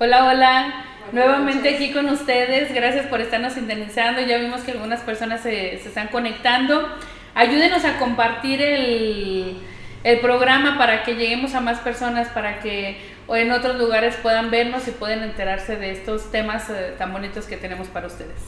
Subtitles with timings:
[0.00, 0.84] Hola, hola.
[1.10, 2.72] Nuevamente aquí con ustedes.
[2.72, 4.20] Gracias por estarnos sintonizando.
[4.20, 6.88] Ya vimos que algunas personas se, se están conectando.
[7.34, 9.60] Ayúdenos a compartir el,
[10.04, 14.52] el, programa para que lleguemos a más personas, para que o en otros lugares puedan
[14.52, 18.38] vernos y puedan enterarse de estos temas eh, tan bonitos que tenemos para ustedes.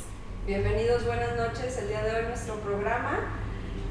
[0.46, 1.76] Bienvenidos, buenas noches.
[1.78, 3.18] El día de hoy nuestro programa,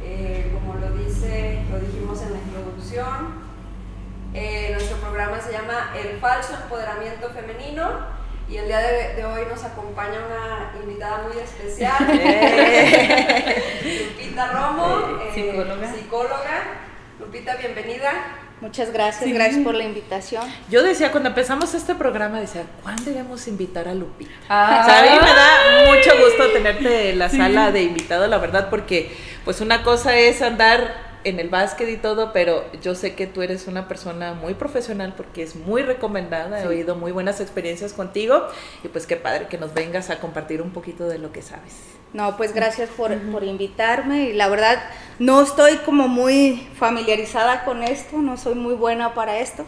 [0.01, 3.48] eh, como lo dice, lo dijimos en la introducción,
[4.33, 9.63] eh, nuestro programa se llama El falso empoderamiento femenino y el día de, hoy nos
[9.63, 11.95] acompaña una invitada muy especial,
[13.83, 15.93] Lupita Romo, eh, psicóloga.
[15.93, 16.63] psicóloga.
[17.19, 18.11] Lupita, bienvenida.
[18.61, 20.43] Muchas gracias, gracias por la invitación.
[20.69, 24.31] Yo decía, cuando empezamos este programa, decía, ¿cuándo iremos a invitar a Lupita?
[24.49, 24.99] Ah.
[24.99, 29.15] a mí me da mucho gusto tenerte en la sala de invitado, la verdad, porque
[29.45, 33.41] pues una cosa es andar en el básquet y todo, pero yo sé que tú
[33.41, 38.47] eres una persona muy profesional porque es muy recomendada, he oído muy buenas experiencias contigo
[38.83, 41.75] y pues qué padre que nos vengas a compartir un poquito de lo que sabes.
[42.13, 44.79] No, pues gracias por, por invitarme y la verdad
[45.19, 49.65] no estoy como muy familiarizada con esto, no soy muy buena para esto,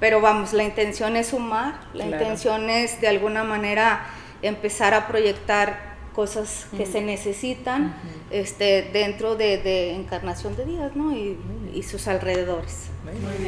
[0.00, 4.06] pero vamos, la intención es sumar, la intención es de alguna manera
[4.40, 7.94] empezar a proyectar cosas que se necesitan
[8.30, 11.12] este, dentro de, Encarnación de Días ¿no?
[11.12, 11.38] y,
[11.74, 12.90] y sus alrededores.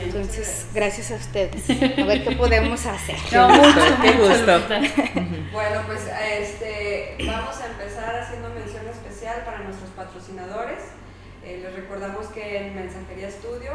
[0.03, 1.70] Entonces, gracias a ustedes.
[1.98, 3.17] A ver qué podemos hacer.
[3.33, 4.61] No, mucho, qué gusto.
[5.53, 6.01] bueno, pues
[6.41, 10.83] este, vamos a empezar haciendo mención especial para nuestros patrocinadores.
[11.45, 13.73] Eh, les recordamos que en Mensajería Estudio,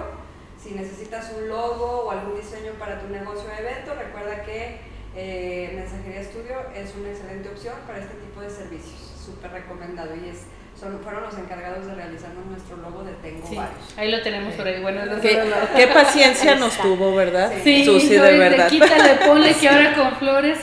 [0.62, 4.82] si necesitas un logo o algún diseño para tu negocio o evento, recuerda que
[5.16, 10.30] eh, Mensajería Estudio es una excelente opción para este tipo de servicios, súper recomendado y
[10.30, 10.46] es
[10.80, 13.98] son, fueron los encargados de realizarnos nuestro logo de Tengo varios.
[13.98, 14.82] Ahí lo tenemos por ahí.
[14.82, 15.38] Bueno, ¿Qué,
[15.76, 17.52] qué paciencia nos tuvo, ¿verdad?
[17.64, 18.70] Sí, Susi, de verdad.
[18.70, 20.58] Quítale, ponle que ahora con flores.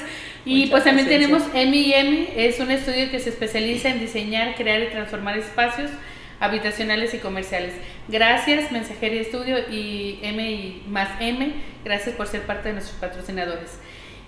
[0.47, 4.87] Y pues también tenemos M&M, es un estudio que se especializa en diseñar, crear y
[4.87, 5.91] transformar espacios
[6.39, 7.75] habitacionales y comerciales.
[8.07, 11.53] Gracias, Mensajería Estudio y M y más M,
[11.85, 13.73] gracias por ser parte de nuestros patrocinadores.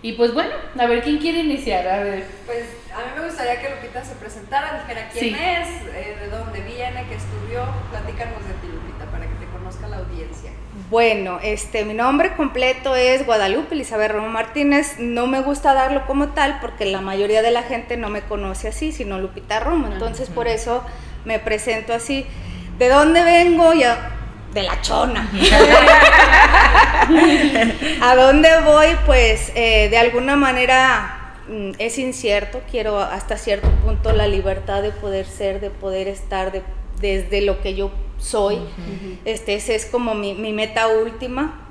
[0.01, 1.87] Y pues bueno, a ver, ¿quién quiere iniciar?
[1.89, 2.25] A ver.
[2.47, 2.65] Pues
[2.95, 7.05] a mí me gustaría que Lupita se presentara, dijera quién es, eh, de dónde viene,
[7.09, 7.65] qué estudió.
[7.91, 10.53] Platícanos de ti, Lupita, para que te conozca la audiencia.
[10.89, 15.01] Bueno, este, mi nombre completo es Guadalupe Elizabeth Romo Martínez.
[15.01, 18.69] No me gusta darlo como tal porque la mayoría de la gente no me conoce
[18.69, 19.93] así, sino Lupita Romo.
[19.93, 20.85] Entonces, por eso
[21.25, 22.25] me presento así.
[22.79, 23.75] ¿De dónde vengo?
[23.75, 24.18] Ya
[24.53, 25.31] de la chona.
[28.01, 28.89] ¿A dónde voy?
[29.07, 34.91] Pues eh, de alguna manera mm, es incierto, quiero hasta cierto punto la libertad de
[34.91, 36.63] poder ser, de poder estar
[37.01, 38.59] desde lo que yo soy.
[39.25, 41.65] este, esa es como mi, meta última.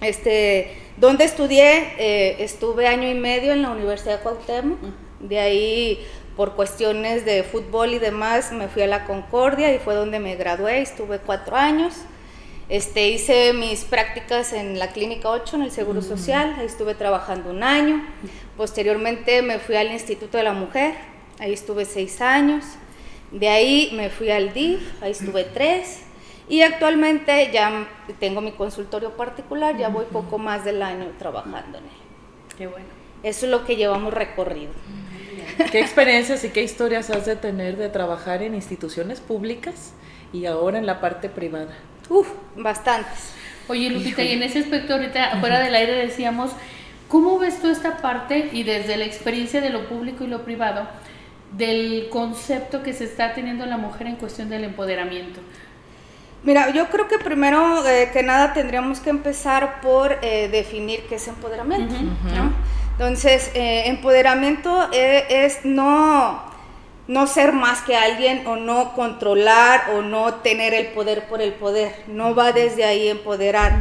[0.00, 1.94] Este, ¿Dónde estudié?
[1.98, 4.78] Eh, estuve año y medio en la Universidad de Cuauhtémoc.
[5.20, 6.04] De ahí
[6.36, 10.34] por cuestiones de fútbol y demás, me fui a la Concordia y fue donde me
[10.34, 11.94] gradué, estuve cuatro años.
[12.68, 17.50] Este, hice mis prácticas en la Clínica 8, en el Seguro Social, ahí estuve trabajando
[17.50, 18.02] un año.
[18.56, 20.94] Posteriormente me fui al Instituto de la Mujer,
[21.38, 22.64] ahí estuve seis años.
[23.30, 26.04] De ahí me fui al DIF, ahí estuve tres.
[26.48, 27.86] Y actualmente ya
[28.18, 31.90] tengo mi consultorio particular, ya voy poco más del año trabajando en él.
[32.56, 32.86] Qué bueno.
[33.22, 34.72] Eso es lo que llevamos recorrido.
[35.70, 39.92] ¿Qué experiencias y qué historias has de tener de trabajar en instituciones públicas
[40.32, 41.74] y ahora en la parte privada?
[42.08, 43.32] Uf, bastantes.
[43.68, 46.50] Oye, Lupita, y en ese aspecto ahorita fuera del aire decíamos,
[47.08, 50.86] ¿cómo ves tú esta parte y desde la experiencia de lo público y lo privado
[51.52, 55.40] del concepto que se está teniendo la mujer en cuestión del empoderamiento?
[56.42, 61.14] Mira, yo creo que primero eh, que nada tendríamos que empezar por eh, definir qué
[61.14, 61.94] es empoderamiento.
[62.92, 66.53] Entonces, eh, empoderamiento es no
[67.06, 71.52] no ser más que alguien o no controlar o no tener el poder por el
[71.52, 71.94] poder.
[72.06, 73.72] No va desde ahí empoderar.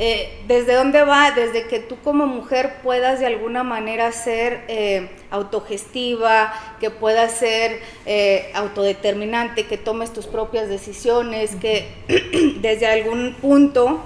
[0.00, 1.32] Eh, ¿Desde dónde va?
[1.32, 7.80] Desde que tú como mujer puedas de alguna manera ser eh, autogestiva, que puedas ser
[8.06, 11.88] eh, autodeterminante, que tomes tus propias decisiones, que
[12.60, 14.00] desde algún punto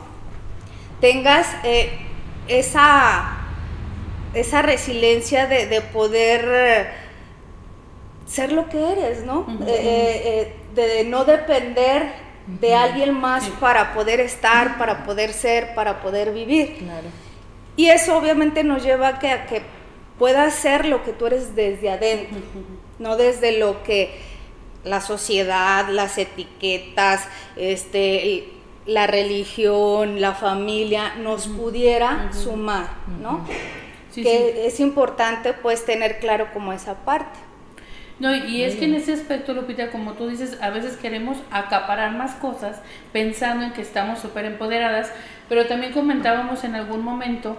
[1.01, 1.47] tengas
[2.49, 3.39] esa,
[4.33, 7.02] esa resiliencia de, de poder
[8.33, 9.47] ser lo que eres, ¿no?
[9.67, 12.15] Eh, eh, eh, de no depender
[12.47, 16.79] de alguien más para poder estar, para poder ser, para poder vivir.
[16.79, 17.09] Claro.
[17.77, 19.61] Y eso obviamente nos lleva a que, a que
[20.19, 22.39] puedas ser lo que tú eres desde adentro,
[22.99, 24.19] no desde lo que
[24.83, 28.49] la sociedad, las etiquetas, este,
[28.87, 32.89] la religión, la familia nos pudiera sumar,
[33.21, 33.47] ¿no?
[34.15, 37.39] que es importante pues tener claro como esa parte.
[38.23, 42.13] No, y es que en ese aspecto, Lupita, como tú dices, a veces queremos acaparar
[42.13, 42.81] más cosas
[43.13, 45.13] pensando en que estamos súper empoderadas,
[45.49, 47.57] pero también comentábamos en algún momento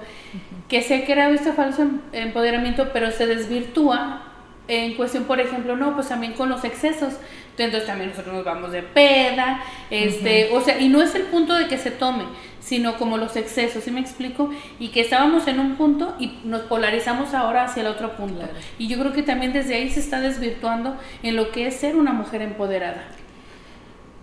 [0.70, 4.24] que se ha creado este falso em-, empoderamiento, pero se desvirtúa
[4.70, 7.16] en cuestión, por ejemplo, no, pues también con los excesos.
[7.58, 11.56] Entonces también nosotros nos vamos de peda, este, o sea, y no es el punto
[11.56, 12.24] de que se tome,
[12.64, 14.50] sino como los excesos, ¿sí me explico?
[14.80, 18.48] Y que estábamos en un punto y nos polarizamos ahora hacia el otro punto.
[18.78, 21.96] Y yo creo que también desde ahí se está desvirtuando en lo que es ser
[21.96, 23.04] una mujer empoderada.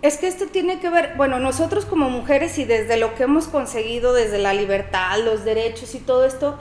[0.03, 3.49] Es que esto tiene que ver, bueno, nosotros como mujeres y desde lo que hemos
[3.49, 6.59] conseguido, desde la libertad, los derechos y todo esto,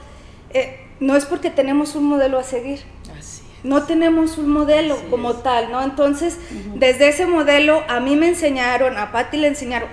[0.53, 2.81] eh, no es porque tenemos un modelo a seguir.
[3.17, 5.81] Así no tenemos un modelo como tal, ¿no?
[5.81, 6.37] Entonces,
[6.75, 9.89] desde ese modelo a mí me enseñaron, a Patti le enseñaron,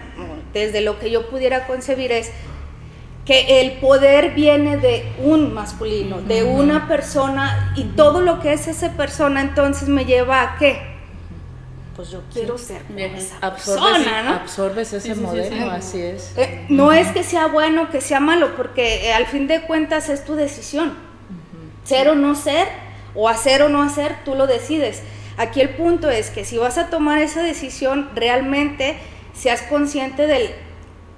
[0.60, 2.30] desde lo que yo pudiera concebir es
[3.24, 8.68] que el poder viene de un masculino, de una persona y todo lo que es
[8.68, 10.96] esa persona entonces me lleva a qué?
[11.96, 14.34] pues yo quiero ser esa persona, ¿no?
[14.34, 16.34] Absorbes ese modelo, así es.
[16.36, 20.10] Eh, no es que sea bueno, que sea malo, porque eh, al fin de cuentas
[20.10, 20.94] es tu decisión.
[21.84, 22.68] Ser o no ser,
[23.14, 25.02] o hacer o no hacer, tú lo decides.
[25.38, 28.98] Aquí el punto es que si vas a tomar esa decisión, realmente
[29.36, 30.54] seas consciente de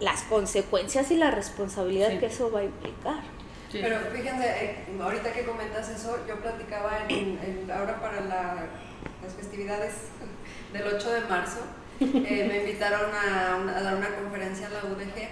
[0.00, 3.22] las consecuencias y la responsabilidad que eso va a implicar.
[3.70, 9.94] Pero fíjense, eh, ahorita que comentas eso, yo platicaba en, ahora para las festividades
[10.72, 11.60] del 8 de marzo,
[12.00, 15.28] eh, me invitaron a, dar una conferencia a la UDG.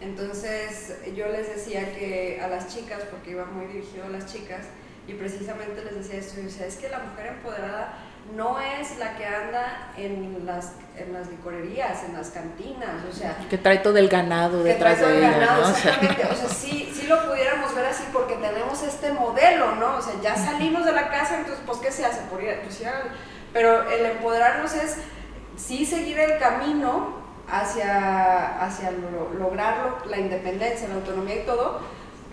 [0.00, 4.66] Entonces yo les decía que a las chicas, porque iba muy dirigido a las chicas,
[5.08, 7.98] y precisamente les decía esto, o sea, es que la mujer empoderada
[8.34, 13.36] no es la que anda en las, en las licorerías, en las cantinas, o sea...
[13.48, 17.26] Que trae todo el ganado detrás de ella, ganado, Exactamente, o sea, sí, sí lo
[17.28, 19.96] pudiéramos ver así porque tenemos este modelo, ¿no?
[19.96, 22.22] O sea, ya salimos de la casa, entonces, pues, ¿qué se hace?
[22.30, 22.82] Por ir, pues,
[23.52, 24.96] pero el empoderarnos es
[25.56, 27.16] sí seguir el camino
[27.48, 28.90] hacia, hacia
[29.38, 31.80] lograr la independencia, la autonomía y todo,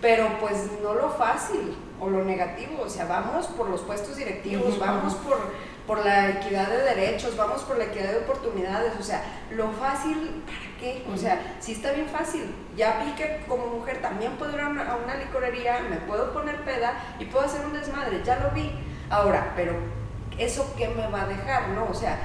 [0.00, 4.78] pero pues no lo fácil o lo negativo, o sea, vamos por los puestos directivos,
[4.78, 5.38] vamos por,
[5.86, 10.42] por la equidad de derechos, vamos por la equidad de oportunidades, o sea, lo fácil,
[10.46, 11.04] ¿para qué?
[11.12, 14.68] O sea, si está bien fácil, ya vi que como mujer también puedo ir a
[14.68, 18.50] una, a una licorería, me puedo poner peda y puedo hacer un desmadre, ya lo
[18.50, 18.70] vi.
[19.10, 19.74] Ahora, pero
[20.38, 21.84] ¿eso qué me va a dejar, no?
[21.90, 22.18] O sea,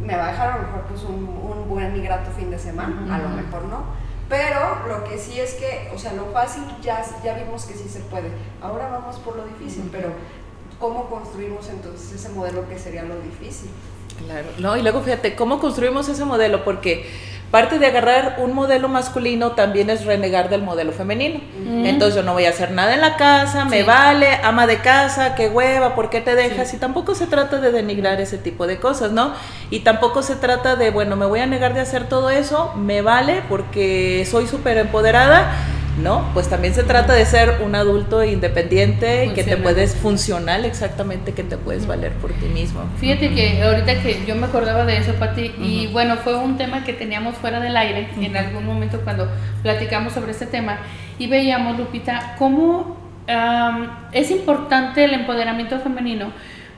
[0.00, 2.58] me va a dejar a lo mejor pues un, un buen y grato fin de
[2.58, 6.64] semana, a lo mejor no pero lo que sí es que, o sea, lo fácil
[6.80, 8.30] ya, ya vimos que sí se puede.
[8.62, 10.12] Ahora vamos por lo difícil, pero
[10.78, 13.70] ¿cómo construimos entonces ese modelo que sería lo difícil?
[14.24, 16.64] Claro, no, y luego fíjate, ¿cómo construimos ese modelo?
[16.64, 17.06] Porque
[17.50, 21.40] parte de agarrar un modelo masculino también es renegar del modelo femenino.
[21.84, 25.34] Entonces yo no voy a hacer nada en la casa, me vale, ama de casa,
[25.34, 26.74] qué hueva, ¿por qué te dejas?
[26.74, 29.34] Y tampoco se trata de denigrar ese tipo de cosas, ¿no?
[29.70, 33.02] Y tampoco se trata de, bueno, me voy a negar de hacer todo eso, me
[33.02, 35.52] vale porque soy súper empoderada
[35.98, 36.28] ¿no?
[36.34, 41.44] Pues también se trata de ser un adulto independiente, que te puedes funcional exactamente, que
[41.44, 42.80] te puedes valer por ti mismo.
[42.98, 46.84] Fíjate que ahorita que yo me acordaba de eso, Pati, y bueno, fue un tema
[46.84, 49.28] que teníamos fuera del aire en algún momento cuando
[49.62, 50.78] platicamos sobre este tema
[51.18, 52.96] y veíamos, Lupita, cómo
[54.12, 56.32] es importante el empoderamiento femenino,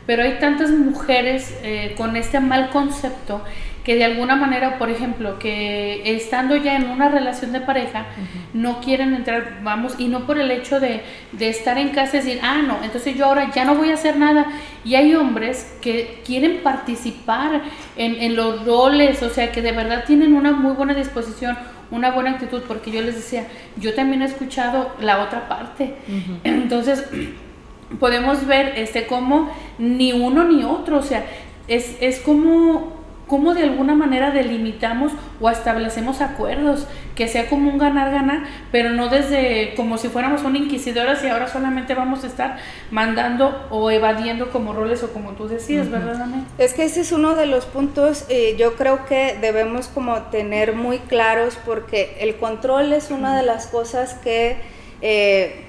[0.06, 3.42] pero hay tantas mujeres eh, con este mal concepto
[3.86, 8.06] que de alguna manera, por ejemplo, que estando ya en una relación de pareja,
[8.52, 11.02] no quieren entrar, vamos, y no por el hecho de,
[11.38, 14.16] estar en casa y decir, ah, no, entonces yo ahora ya no voy a hacer
[14.16, 14.48] nada.
[14.84, 17.62] Y hay hombres que quieren participar
[17.96, 21.56] en, los roles, o sea, que de verdad tienen una muy buena disposición,
[21.92, 25.94] una buena actitud, porque yo les decía, yo también he escuchado la otra parte.
[26.42, 27.04] Entonces,
[28.00, 31.24] podemos ver este como ni uno ni otro, o sea,
[31.68, 32.95] es, es como
[33.26, 39.08] cómo de alguna manera delimitamos o establecemos acuerdos, que sea como un ganar-ganar, pero no
[39.08, 42.58] desde como si fuéramos una inquisidora y ahora solamente vamos a estar
[42.90, 46.44] mandando o evadiendo como roles o como tú decías, ¿verdad, Ana?
[46.58, 50.74] Es que ese es uno de los puntos, eh, yo creo que debemos como tener
[50.74, 54.56] muy claros porque el control es una de las cosas que
[55.00, 55.64] eh,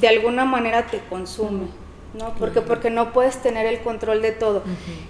[0.00, 1.81] de alguna manera te consume.
[2.14, 2.34] ¿No?
[2.38, 4.62] Porque, porque no puedes tener el control de todo.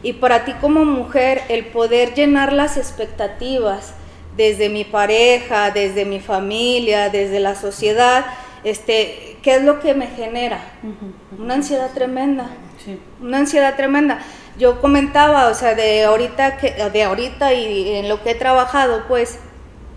[0.03, 3.95] Y para ti como mujer, el poder llenar las expectativas
[4.37, 8.25] desde mi pareja, desde mi familia, desde la sociedad,
[8.65, 10.61] este, ¿qué es lo que me genera?
[11.39, 12.51] Una ansiedad tremenda.
[13.21, 14.21] Una ansiedad tremenda.
[14.59, 19.05] Yo comentaba, o sea, de ahorita que de ahorita y en lo que he trabajado,
[19.09, 19.39] pues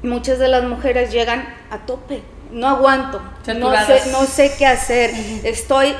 [0.02, 2.22] muchas de las mujeres llegan a tope
[2.52, 3.22] no aguanto,
[3.58, 5.12] no sé, no sé qué hacer,
[5.44, 5.94] estoy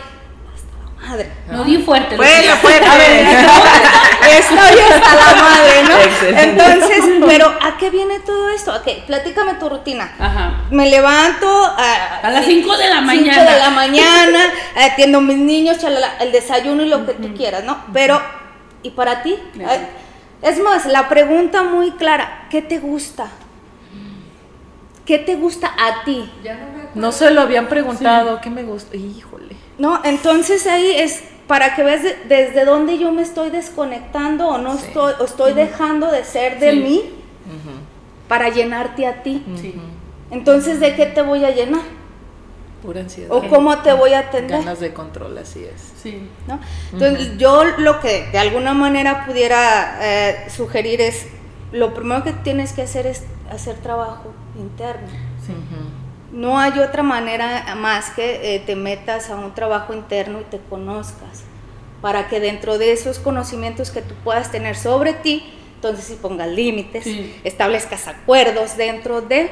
[1.02, 1.32] madre.
[1.52, 2.16] No, di fuerte.
[2.16, 2.86] Bueno, fuerte.
[2.86, 3.26] A ver,
[4.40, 6.40] estoy hasta la madre, ¿no?
[6.40, 8.74] Entonces, pero ¿a qué viene todo esto?
[8.76, 10.12] Ok, platícame tu rutina.
[10.20, 10.64] Ajá.
[10.72, 13.34] Me levanto a, a las 5 de la mañana.
[13.34, 15.78] 5 de la mañana, atiendo a mis niños,
[16.20, 17.86] el desayuno y lo que tú quieras, ¿no?
[17.94, 18.22] Pero,
[18.84, 19.38] ¿y para ti?
[20.42, 23.28] Es más, la pregunta muy clara, ¿qué te gusta?
[25.06, 26.28] ¿Qué te gusta a ti?
[26.44, 28.98] Ya no, me no se lo habían preguntado, ¿qué me gusta?
[28.98, 29.45] Híjole.
[29.78, 34.74] No, entonces ahí es para que veas desde dónde yo me estoy desconectando o no
[34.74, 37.04] estoy o estoy dejando de ser de mí
[38.28, 39.44] para llenarte a ti.
[40.32, 41.84] Entonces, ¿de qué te voy a llenar?
[42.82, 43.32] Pura ansiedad.
[43.32, 44.60] ¿O cómo te voy a atender?
[44.60, 45.94] Ganas de control, así es.
[46.02, 46.30] Sí.
[46.48, 46.60] ¿No?
[46.92, 51.28] Entonces, yo lo que de alguna manera pudiera eh, sugerir es,
[51.72, 55.08] lo primero que tienes que hacer es hacer trabajo interno.
[56.36, 60.60] No hay otra manera más que eh, te metas a un trabajo interno y te
[60.60, 61.44] conozcas,
[62.02, 65.44] para que dentro de esos conocimientos que tú puedas tener sobre ti,
[65.76, 67.08] entonces si pongas límites,
[67.46, 69.50] establezcas acuerdos dentro de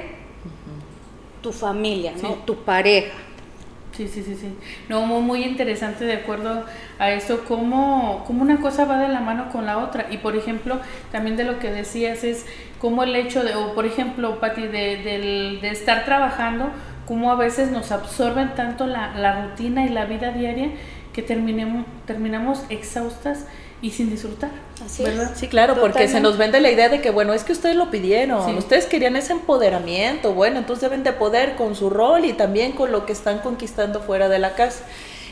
[1.41, 2.33] tu familia, ¿no?
[2.45, 3.13] tu pareja.
[3.93, 4.47] Sí, sí, sí, sí.
[4.89, 6.65] No, muy, interesante de acuerdo
[6.97, 10.07] a eso, cómo, cómo, una cosa va de la mano con la otra.
[10.09, 10.79] Y por ejemplo,
[11.12, 12.47] también de lo que decías es
[12.79, 16.71] cómo el hecho de, o por ejemplo, Pati, de, de, estar trabajando,
[17.05, 20.71] cómo a veces nos absorben tanto la, la rutina y la vida diaria
[21.13, 23.45] que terminemos, terminamos exhaustas
[23.83, 24.49] y sin disfrutar.
[24.83, 25.03] Así
[25.35, 27.91] Sí, claro, porque se nos vende la idea de que, bueno, es que ustedes lo
[27.91, 32.71] pidieron, ustedes querían ese empoderamiento, bueno, entonces deben de poder con su rol y también
[32.71, 34.85] con lo que están conquistando fuera de la casa.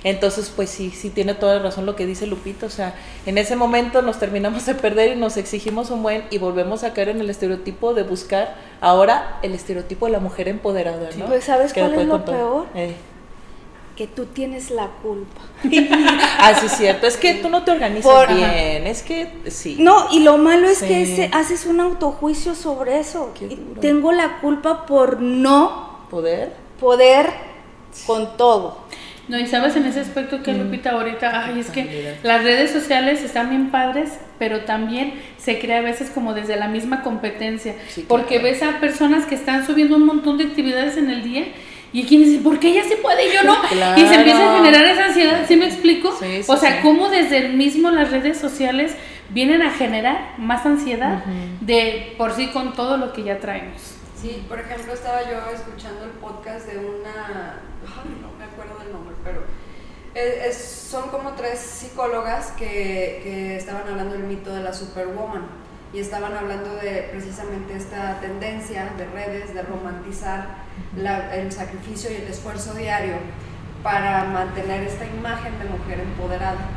[0.04, 2.94] Entonces, pues sí, sí tiene toda la razón lo que dice Lupito, o sea,
[3.26, 6.92] en ese momento nos terminamos de perder y nos exigimos un buen y volvemos a
[6.92, 11.28] caer en el estereotipo de buscar ahora el estereotipo de la mujer empoderada, ¿no?
[11.28, 12.66] Pues ¿sabes cuál es lo peor?
[12.76, 12.96] Eh
[13.96, 15.42] que tú tienes la culpa.
[16.40, 17.08] ah, sí, es cierto.
[17.08, 18.88] Es que tú no te organizas bien.
[18.88, 19.78] Es que sí.
[19.80, 23.34] No, y lo malo es que haces un autojuicio sobre eso.
[23.80, 27.28] tengo la culpa por no poder poder
[28.06, 28.82] con todo.
[29.28, 30.58] No, y sabes en ese aspecto que mm.
[30.58, 35.78] Lupita ahorita, ay, es que las redes sociales están bien padres, pero también se crea
[35.78, 37.76] a veces como desde la misma competencia,
[38.10, 41.46] porque ves a personas que están subiendo un montón de actividades en el día
[41.94, 43.56] y quien dice, ¿por qué ella se puede y yo no?
[43.98, 46.18] Y se empieza a generar esa ansiedad, ¿sí me explico?
[46.48, 48.96] o sea, cómo desde el mismo las redes sociales
[49.30, 51.24] vienen a generar más ansiedad
[51.62, 53.96] de por sí con todo lo que ya traemos.
[54.22, 57.60] Sí, por ejemplo, estaba yo escuchando el podcast de una,
[58.22, 59.42] no me acuerdo del nombre, pero
[60.54, 65.62] son como tres psicólogas que, que estaban hablando del mito de la superwoman
[65.94, 70.48] y estaban hablando de precisamente esta tendencia de redes de romantizar
[71.34, 73.16] el sacrificio y el esfuerzo diario
[73.84, 76.70] para mantener esta imagen de mujer empoderada.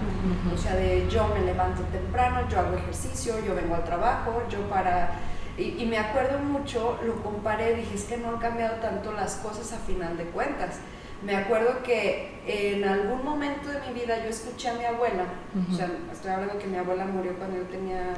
[0.52, 4.60] O sea, de yo me levanto temprano, yo hago ejercicio, yo vengo al trabajo, yo
[4.68, 5.12] para...
[5.56, 9.72] Y, me acuerdo mucho, lo comparé, dije, es que no han cambiado tanto las cosas
[9.72, 10.78] a final de cuentas.
[11.22, 15.24] Me acuerdo que en algún momento de mi vida yo escuché a mi abuela,
[15.70, 18.14] o sea, estoy hablando que mi abuela murió cuando yo tenía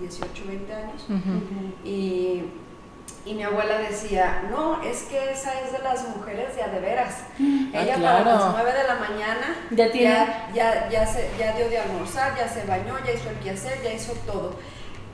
[0.00, 1.06] 18, 20 años,
[1.84, 2.42] y
[3.24, 6.80] y mi abuela decía, no, es que esa es de las mujeres de a de
[6.80, 7.22] veras.
[7.38, 7.68] Mm.
[7.72, 11.78] Ella ah, para las 9 de la mañana ya, ya, ya, se, ya dio de
[11.78, 14.56] almorzar, ya se bañó, ya hizo el quehacer, ya hizo todo.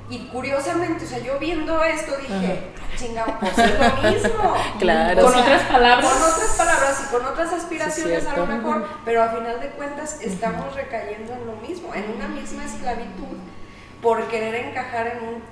[0.09, 4.55] Y curiosamente, o sea, yo viendo esto dije, chingado, pues es lo mismo.
[4.79, 5.23] claro.
[5.25, 6.11] Con otras palabras.
[6.11, 10.19] Con otras palabras y con otras aspiraciones a lo mejor, pero a final de cuentas
[10.23, 13.37] estamos recayendo en lo mismo, en una misma esclavitud
[14.02, 15.43] por querer encajar en un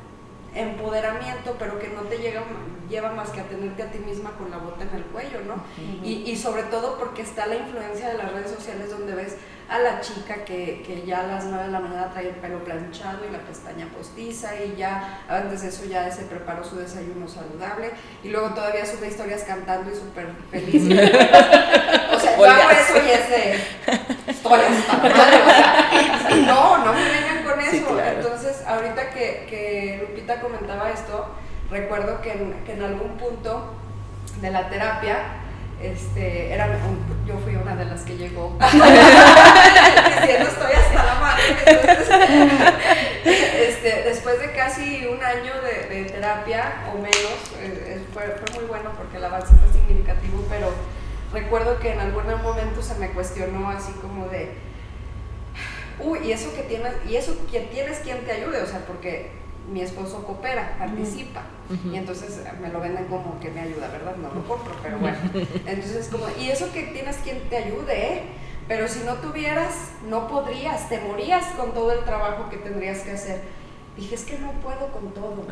[0.57, 2.43] empoderamiento, pero que no te llega,
[2.89, 5.63] lleva más que a tenerte a ti misma con la bota en el cuello, ¿no?
[6.03, 9.37] y, y, sobre todo porque está la influencia de las redes sociales donde ves
[9.69, 12.63] a la chica que, que, ya a las 9 de la mañana trae el pelo
[12.63, 17.27] planchado y la pestaña postiza y ya antes de eso ya se preparó su desayuno
[17.27, 17.91] saludable
[18.23, 20.85] y luego todavía sube historias cantando y súper feliz.
[22.13, 23.61] o sea, yo hago eso y es de...
[24.29, 27.77] Estoy hasta madre, o sea, no, no me vengan con eso.
[27.77, 28.26] Entonces,
[28.67, 31.27] ahorita que, que, Lupita comentaba esto,
[31.71, 33.75] recuerdo que en, que en algún punto
[34.41, 35.19] de la terapia
[35.81, 36.69] este, era,
[37.27, 41.43] yo fui una de las que llegó diciendo estoy hasta la madre.
[43.69, 48.91] este, después de casi un año de, terapia o menos, eh, fue, fue, muy bueno
[48.97, 50.73] porque el avance fue significativo, pero
[51.33, 54.55] recuerdo que en algún momento se me cuestionó así como de,
[56.01, 59.31] uy, y eso que tienes, y eso que tienes quien te ayude, o sea, porque
[59.71, 61.43] mi esposo coopera, participa.
[61.93, 64.17] Y entonces me lo venden como que me ayuda, ¿verdad?
[64.17, 65.17] No lo compro, pero bueno.
[65.67, 68.23] Entonces como, y eso que tienes quien te ayude, ¿eh?
[68.69, 73.13] Pero si no tuvieras, no podrías, te morías con todo el trabajo que tendrías que
[73.13, 73.43] hacer.
[73.97, 75.45] Dije, es que no puedo con todo.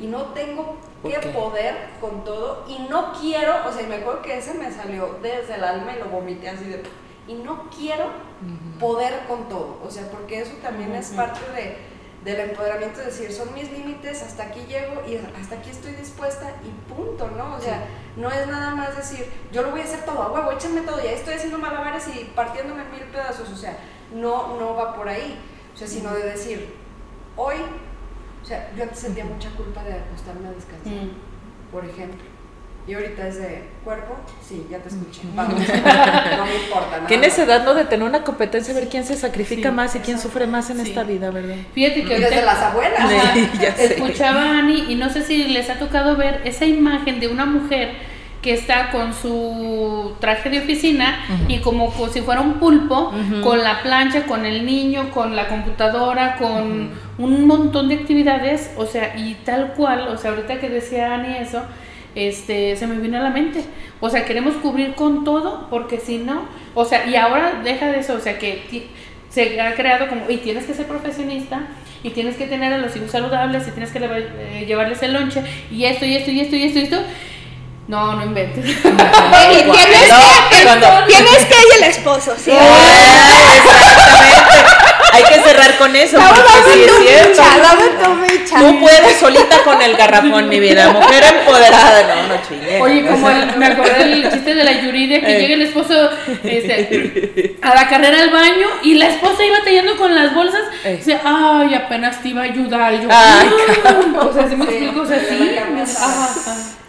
[0.00, 2.64] Y no tengo que poder con todo.
[2.68, 5.98] Y no quiero, o sea, me acuerdo que ese me salió desde el alma y
[5.98, 6.82] lo vomité así de...
[7.28, 8.06] Y no quiero
[8.78, 9.80] poder con todo.
[9.84, 14.20] O sea, porque eso también es parte de del empoderamiento, es decir, son mis límites,
[14.20, 17.54] hasta aquí llego y hasta aquí estoy dispuesta y punto, ¿no?
[17.54, 20.50] O sea, no es nada más decir, yo lo voy a hacer todo a huevo,
[20.50, 23.78] échenme todo, ya estoy haciendo malabares y partiéndome en mil pedazos, o sea,
[24.12, 25.38] no, no va por ahí,
[25.72, 26.74] o sea, sino de decir,
[27.36, 27.58] hoy,
[28.42, 31.70] o sea, yo antes sentía mucha culpa de acostarme a descansar, mm.
[31.70, 32.35] por ejemplo
[32.88, 34.14] y ahorita es de cuerpo,
[34.46, 35.22] sí, ya te escuché.
[35.34, 37.06] Vamos, no me importa.
[37.08, 40.46] Qué necesidad no de tener una competencia, ver quién se sacrifica más y quién sufre
[40.46, 41.56] más en esta vida, ¿verdad?
[41.74, 43.10] Fíjate que desde las abuelas.
[43.78, 47.44] escuchaba a Ani y no sé si les ha tocado ver esa imagen de una
[47.44, 47.90] mujer
[48.40, 53.12] que está con su traje de oficina y como, si fuera un pulpo,
[53.42, 58.86] con la plancha, con el niño, con la computadora, con un montón de actividades, o
[58.86, 61.62] sea, y tal cual, o sea, ahorita que decía Ani eso,
[62.16, 63.62] este, se me vino a la mente.
[64.00, 68.00] O sea, queremos cubrir con todo, porque si no, o sea, y ahora deja de
[68.00, 68.88] eso, o sea, que
[69.30, 71.68] se ha creado como, y tienes que ser profesionista,
[72.02, 75.42] y tienes que tener a los hijos saludables, y tienes que eh, llevarles el lonche,
[75.70, 77.02] y esto, y esto, y esto, y esto, y esto.
[77.86, 78.64] No, no inventes.
[78.66, 78.88] y tienes,
[80.50, 80.56] que,
[81.06, 82.50] tienes que ir el esposo, sí.
[85.16, 87.42] Hay que cerrar con eso, porque sí es cierto.
[88.58, 92.80] Tú puedes solita con el garrafón, mi vida, mujer empoderada, no, no chingue.
[92.80, 96.10] Oye, como me acordé del chiste de la Yuridia, que llega el esposo
[96.44, 100.88] este, a la carrera al baño y la esposa iba tallando con las bolsas, y
[100.96, 103.50] dice, ay, apenas te iba a ayudar, yo, ay,
[104.20, 105.62] o sea, se me explico, o sea, sí, eh,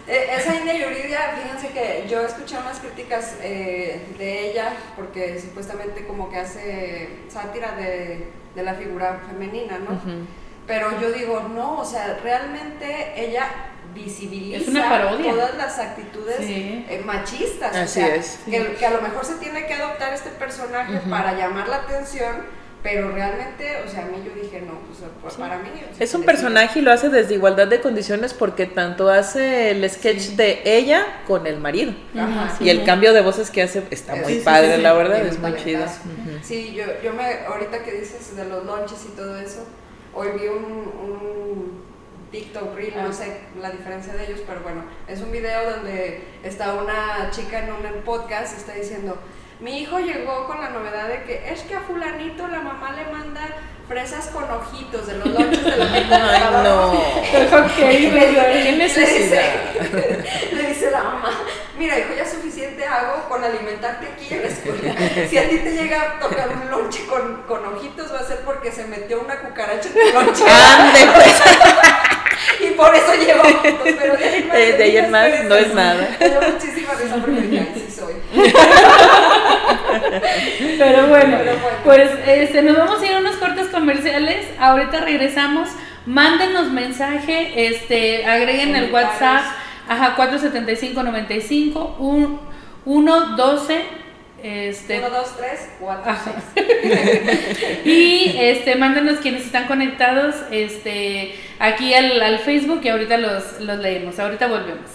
[0.08, 6.30] esa India Yuridia, fíjense que yo escuché unas críticas eh, de ella porque supuestamente como
[6.30, 10.00] que hace sátira de, la figura femenina, ¿no?
[10.66, 13.48] Pero yo digo, no, o sea, realmente ella
[13.94, 14.70] visibiliza
[15.22, 17.74] todas las actitudes eh, machistas.
[17.74, 18.40] Así es.
[18.44, 23.10] Que, a lo mejor se tiene que adoptar este personaje para llamar la atención pero
[23.10, 24.74] realmente, o sea, a mí yo dije, no,
[25.20, 25.68] pues para mí...
[25.98, 30.36] es un personaje y lo hace desde igualdad de condiciones porque tanto hace el sketch
[30.36, 31.92] de ella con el marido.
[32.60, 35.84] y el cambio de voces que hace está muy padre, la verdad, es muy chido.
[36.42, 39.66] Sí, yo, yo me, ahorita que dices de los lunches y todo eso,
[40.14, 41.82] hoy vi un, un
[42.30, 43.12] TikTok Reel, no ah.
[43.12, 47.72] sé la diferencia de ellos, pero bueno, es un video donde está una chica en
[47.72, 49.18] un podcast y está diciendo
[49.60, 53.04] mi hijo llegó con la novedad de que es que a fulanito la mamá le
[53.12, 53.40] manda
[53.88, 57.02] fresas con ojitos de los lonches de la Ay, no.
[57.76, 59.42] ¿Qué necesidad?
[60.52, 61.30] Le dice, la mamá,
[61.78, 64.94] mira hijo, ya suficiente hago con alimentarte aquí en la escuela.
[65.28, 68.40] Si a ti te llega a tocar un lonche con, con ojitos va a ser
[68.40, 70.44] porque se metió una cucaracha en tu lonche.
[70.46, 71.42] ¡Ande, pues!
[72.60, 73.42] y por eso llevo
[73.82, 76.16] pero de ahí, eh, de ahí en más no es nada.
[76.20, 76.92] Me dio muchísima
[80.78, 81.38] pero, bueno,
[81.84, 84.46] pues este, nos vamos a ir a unos cortes comerciales.
[84.58, 85.68] Ahorita regresamos.
[86.06, 89.42] Mándenos mensaje, este, agreguen el WhatsApp,
[89.86, 91.96] ajá, 475 95
[92.86, 93.82] 1 12
[94.42, 96.16] este, 1, 2, 3, 4,
[96.54, 96.66] 6.
[97.84, 103.78] y este, mándenos quienes están conectados este, aquí al, al Facebook y ahorita los, los
[103.78, 104.18] leemos.
[104.18, 104.90] Ahorita volvemos.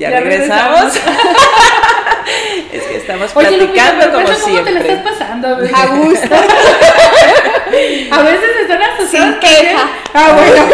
[0.00, 0.94] Ya, regresamos.
[2.72, 4.54] es que estamos platicando como siempre.
[4.54, 5.48] ¿Cómo te lo estás pasando?
[5.48, 6.34] A gusto.
[8.10, 9.10] a veces están asustados.
[9.10, 9.90] Sin queja.
[10.14, 10.66] Ah, bueno.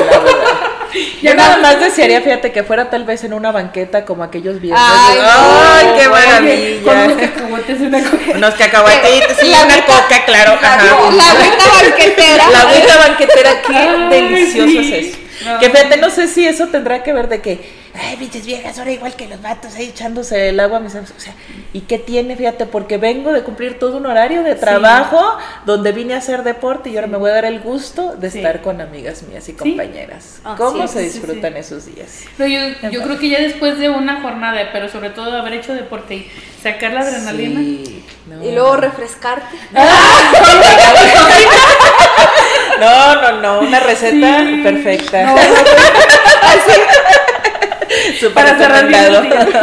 [1.22, 4.80] Yo nada más desearía, fíjate, que fuera tal vez en una banqueta como aquellos viernes.
[4.88, 6.82] Ay, Ay qué maravilla.
[6.84, 8.30] Con unos cacahuetes, una coca.
[8.32, 8.54] Unos
[9.42, 10.56] y una coca, claro.
[10.62, 10.76] La,
[11.10, 12.44] la agüita banquetera.
[12.52, 15.25] La agüita banquetera, qué delicioso es eso.
[15.60, 18.92] Que fíjate, no sé si eso tendrá que ver de que ay, pinches viejas, ahora
[18.92, 21.34] igual que los vatos ahí echándose el agua a mis O sea,
[21.72, 22.36] ¿y qué tiene?
[22.36, 26.90] Fíjate, porque vengo de cumplir todo un horario de trabajo donde vine a hacer deporte
[26.90, 30.40] y ahora me voy a dar el gusto de estar con amigas mías y compañeras.
[30.44, 32.24] Ah, ¿Cómo se disfrutan esos días?
[32.36, 35.74] Pero yo, yo creo que ya después de una jornada, pero sobre todo haber hecho
[35.74, 36.30] deporte y
[36.62, 37.60] sacar la adrenalina.
[37.60, 39.56] Y luego refrescarte.
[42.80, 45.24] No, no, no, una receta perfecta.
[45.24, 45.34] No,
[48.34, 49.12] para cerrar bien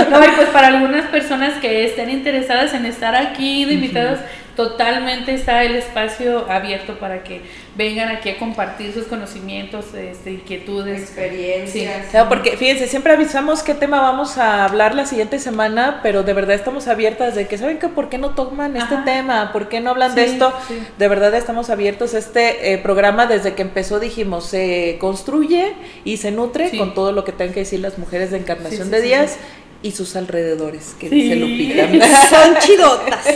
[0.10, 4.20] No, y pues para algunas personas que estén interesadas en estar aquí de invitados,
[4.56, 7.42] totalmente está el espacio abierto para que
[7.76, 12.08] vengan aquí a compartir sus conocimientos, este, inquietudes, experiencias.
[12.12, 12.18] Sí.
[12.30, 16.56] porque fíjense, siempre avisamos qué tema vamos a hablar la siguiente semana, pero de verdad
[16.56, 19.92] estamos abiertas de que saben que por qué no toman este tema, por qué no
[19.92, 20.54] hablan de esto.
[20.98, 22.14] De verdad estamos abiertos.
[22.14, 27.24] Este eh, programa desde que empezó dijimos se construye y se nutre con todo lo
[27.24, 29.38] que tengan que decir las mujeres de Encarnación de Díaz
[29.84, 32.02] y sus alrededores, que se lo pidan.
[32.30, 33.28] Son chidotas.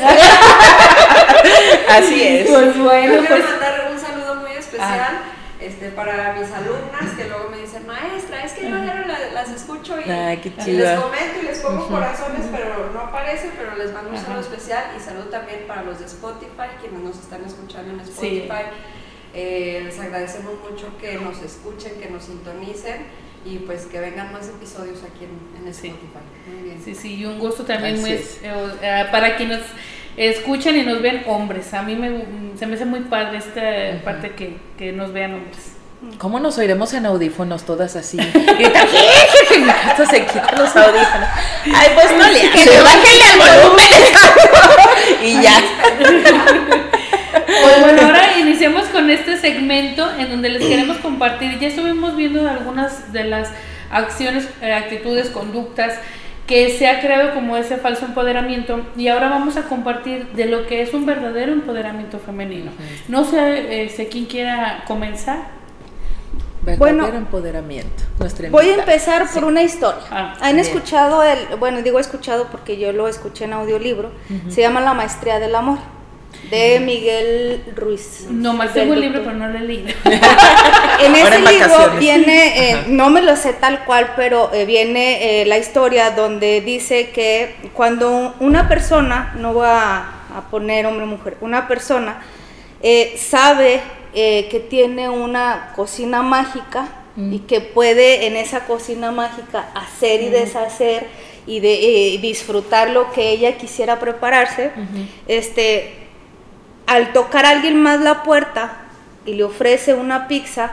[1.90, 2.50] Así es.
[2.50, 5.10] Pues bueno, Yo quiero pues mandar un saludo muy especial.
[5.12, 5.34] Ah.
[5.60, 10.00] Este, para mis alumnas que luego me dicen, maestra, es que yo ya las, escucho
[10.00, 14.42] y, les comento y les pongo corazones, pero no aparece, pero les mando un saludo
[14.42, 18.70] especial y saludo también para los de Spotify, quienes nos están escuchando en Spotify.
[19.34, 23.06] Eh, les agradecemos mucho que nos escuchen, que nos sintonicen
[23.46, 26.20] y pues que vengan más episodios aquí en, en Spotify.
[26.52, 26.82] Muy bien.
[26.84, 29.62] Sí, sí, y un gusto también muy, eh, para quienes
[30.18, 31.74] escuchan y nos ven hombres.
[31.74, 32.24] A mí me,
[32.58, 35.78] se me hace muy padre esta parte que, que nos vean hombres.
[36.20, 38.18] ¿Cómo nos oiremos en audífonos todas así?
[38.48, 41.30] Mi casa se quita los audífonos.
[41.74, 43.88] Ay, pues no le que bájenle al volumen.
[45.24, 45.60] y ya.
[47.48, 47.97] Pues bueno,
[48.58, 51.60] iniciamos con este segmento en donde les queremos compartir.
[51.60, 53.50] Ya estuvimos viendo algunas de las
[53.91, 55.93] acciones, eh, actitudes, conductas
[56.48, 60.65] que se ha creado como ese falso empoderamiento y ahora vamos a compartir de lo
[60.65, 62.72] que es un verdadero empoderamiento femenino.
[63.08, 65.56] No sé, eh, quién quiera comenzar.
[66.63, 68.04] Verdadero bueno, empoderamiento.
[68.50, 70.02] voy a empezar por una historia.
[70.10, 74.13] Ah, ¿Han escuchado el, bueno, digo escuchado porque yo lo escuché en audiolibro,
[74.50, 75.78] se llama La Maestría del Amor
[76.50, 78.26] de Miguel Ruiz.
[78.30, 79.89] No, más tengo el libro, pero no lo he leído.
[80.06, 85.45] en ese libro viene, eh, no me lo sé tal cual, pero eh, viene eh,
[85.45, 91.38] la historia donde dice que cuando una persona, no va a, poner hombre o mujer,
[91.41, 92.21] una persona
[93.17, 93.82] sabe
[94.13, 97.34] que tiene una cocina mágica mm.
[97.34, 100.32] y que puede en esa cocina mágica hacer y mm.
[100.32, 101.08] deshacer
[101.47, 104.71] y de disfrutar lo que ella quisiera prepararse,
[105.28, 106.07] este
[106.88, 108.71] al tocar a alguien más la puerta
[109.26, 110.71] y le ofrece una pizza,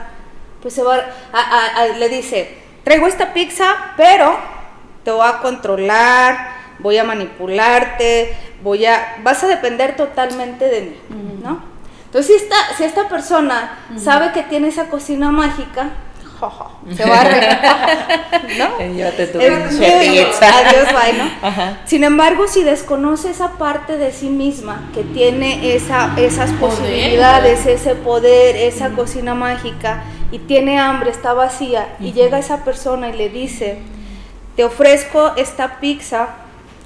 [0.61, 0.97] pues se va
[1.33, 4.37] a, le dice, traigo esta pizza, pero
[5.03, 10.95] te voy a controlar, voy a manipularte, voy a, vas a depender totalmente de mí,
[11.43, 11.75] ¿no?
[12.05, 15.89] Entonces, si esta, si esta persona sabe que tiene esa cocina mágica,
[16.95, 17.23] se va a
[18.57, 18.79] ¿no?
[20.41, 21.77] Adiós, bye, ¿no?
[21.85, 27.95] Sin embargo, si desconoce esa parte de sí misma que tiene esa, esas posibilidades, ese
[27.95, 33.29] poder, esa cocina mágica, y tiene hambre, está vacía, y llega esa persona y le
[33.29, 33.79] dice,
[34.55, 36.35] te ofrezco esta pizza,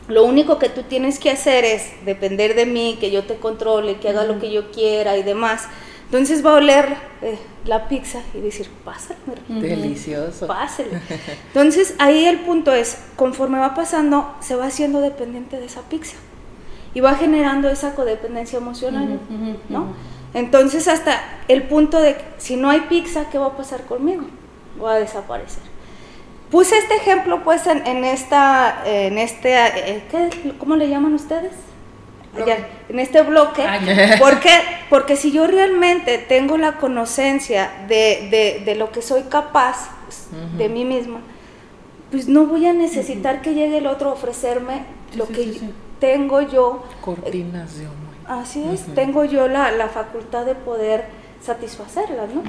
[0.07, 3.97] lo único que tú tienes que hacer es depender de mí, que yo te controle,
[3.97, 5.67] que haga lo que yo quiera y demás
[6.09, 9.19] entonces va a oler eh, la pizza y decir, pásale.
[9.47, 10.47] Delicioso.
[10.47, 10.89] Pásale.
[11.49, 16.15] Entonces ahí el punto es, conforme va pasando, se va haciendo dependiente de esa pizza
[16.95, 19.19] y va generando esa codependencia emocional,
[19.69, 19.93] ¿no?
[20.33, 24.23] Entonces hasta el punto de, si no hay pizza, ¿qué va a pasar conmigo?
[24.83, 25.61] Va a desaparecer.
[26.49, 30.03] Puse este ejemplo pues en, esta, en este, eh,
[30.57, 31.68] ¿cómo le llaman ustedes?
[32.89, 33.63] En este bloque.
[33.63, 33.79] Ah,
[34.19, 34.51] ¿Por qué?
[34.89, 39.89] Porque si yo realmente tengo la conocencia de, de, lo que soy capaz
[40.57, 41.19] de mí misma,
[42.11, 44.83] pues no voy a necesitar que llegue el otro a ofrecerme
[45.15, 45.59] lo que
[45.99, 46.83] tengo yo.
[47.01, 47.91] Coordinación.
[48.27, 52.43] Así es, tengo yo la, la facultad de poder satisfacerlas, ¿no?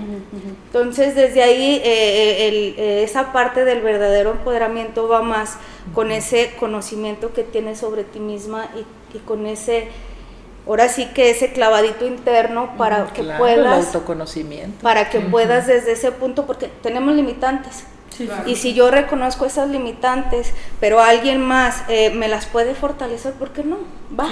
[0.67, 5.57] Entonces, desde ahí, eh, eh, eh, esa parte del verdadero empoderamiento va más
[5.95, 9.89] con ese conocimiento que tienes sobre ti misma y, con ese,
[10.67, 13.87] ahora sí que ese clavadito interno para que puedas...
[13.87, 14.83] autoconocimiento.
[14.83, 17.85] Para que puedas desde ese punto, porque tenemos limitantes.
[18.47, 23.51] Y si yo reconozco esas limitantes, pero alguien más eh, me las puede fortalecer, ¿por
[23.51, 23.79] qué no?
[24.19, 24.31] Va.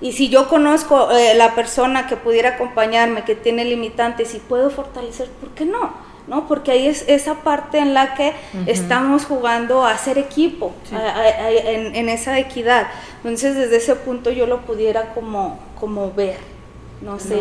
[0.00, 4.70] Y si yo conozco eh, la persona que pudiera acompañarme, que tiene limitantes y puedo
[4.70, 5.92] fortalecer, ¿por qué no?
[6.26, 6.48] ¿no?
[6.48, 8.34] Porque ahí es esa parte en la que
[8.66, 12.88] estamos jugando a ser equipo, en, en, esa equidad.
[13.18, 16.55] Entonces, desde ese punto yo lo pudiera como, como ver.
[17.02, 17.36] No sé.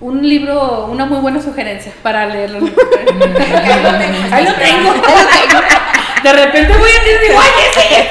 [0.00, 2.58] Un libro, una muy buena sugerencia para leerlo.
[4.30, 4.94] Ahí lo tengo.
[6.22, 8.08] De repente voy a decir, oye,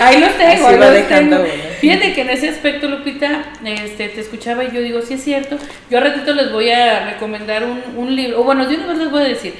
[0.00, 0.68] ahí lo tengo.
[0.68, 1.44] Ahí lo tengo.
[1.80, 5.58] Fíjate que en ese aspecto, Lupita, este, te escuchaba y yo digo, sí es cierto.
[5.90, 8.98] Yo a ratito les voy a recomendar un, un libro, o bueno, de una vez
[8.98, 9.54] les voy a decir.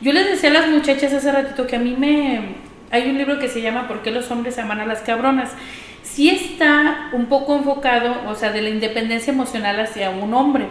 [0.00, 2.56] Yo les decía a las muchachas hace ratito que a mí me...
[2.90, 5.50] Hay un libro que se llama ¿Por qué los hombres aman a las cabronas?
[6.12, 10.66] Sí está un poco enfocado, o sea, de la independencia emocional hacia un hombre.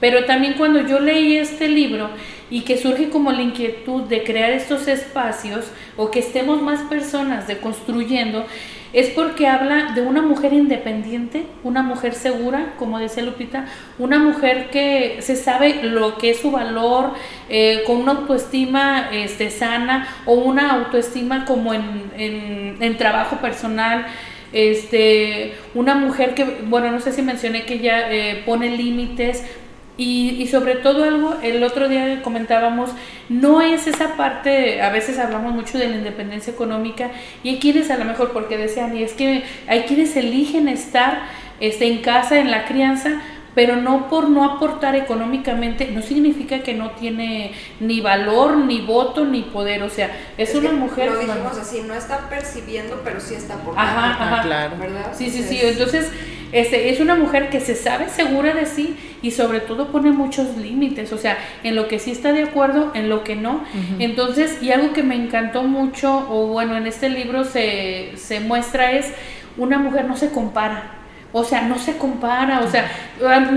[0.00, 2.10] Pero también cuando yo leí este libro
[2.50, 7.48] y que surge como la inquietud de crear estos espacios o que estemos más personas
[7.48, 8.46] de construyendo,
[8.92, 13.66] es porque habla de una mujer independiente, una mujer segura, como decía Lupita,
[13.98, 17.12] una mujer que se sabe lo que es su valor,
[17.48, 24.06] eh, con una autoestima este, sana o una autoestima como en, en, trabajo personal.
[24.52, 29.44] Este, una mujer que, bueno, no sé si mencioné que ella eh, pone límites,
[29.98, 32.90] y, y, sobre todo algo, el otro día comentábamos,
[33.30, 37.90] no es esa parte, a veces hablamos mucho de la independencia económica y hay quienes
[37.90, 41.22] a lo mejor porque decían, y es que hay quienes eligen estar
[41.60, 43.22] este, en casa, en la crianza,
[43.56, 49.24] pero no por no aportar económicamente, no significa que no tiene ni valor, ni voto,
[49.24, 51.10] ni poder, o sea, es, una mujer...
[51.10, 53.80] Lo dijimos así, no está percibiendo, pero sí está aportando.
[53.90, 54.42] Ajá, ajá.
[54.42, 54.76] claro.
[54.78, 55.14] ¿Verdad?
[55.16, 56.10] Sí, sí, sí, entonces
[56.52, 60.58] este, es una mujer que se sabe segura de sí y sobre todo pone muchos
[60.58, 63.64] límites, o sea, en lo que sí está de acuerdo, en lo que no.
[63.98, 68.92] Entonces, y algo que me encantó mucho, o bueno, en este libro se, se muestra
[68.92, 69.06] es,
[69.56, 70.92] una mujer no se compara.
[71.32, 72.90] O sea, no se compara, o sea,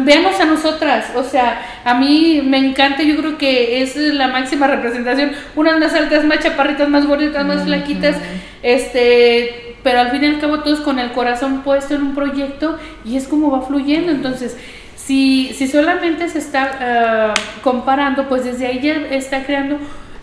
[0.03, 4.67] veamos a nosotras, o sea, a mí me encanta, yo creo que es la máxima
[4.67, 8.17] representación, unas más altas, más chaparritas, más gorditas, más flaquitas,
[8.63, 12.77] este, pero al fin y al cabo todos con el corazón puesto en un proyecto
[13.05, 14.11] y es como va fluyendo.
[14.11, 14.57] Entonces,
[14.95, 19.77] si, si solamente se está ah, comparando, pues desde ahí ya está creando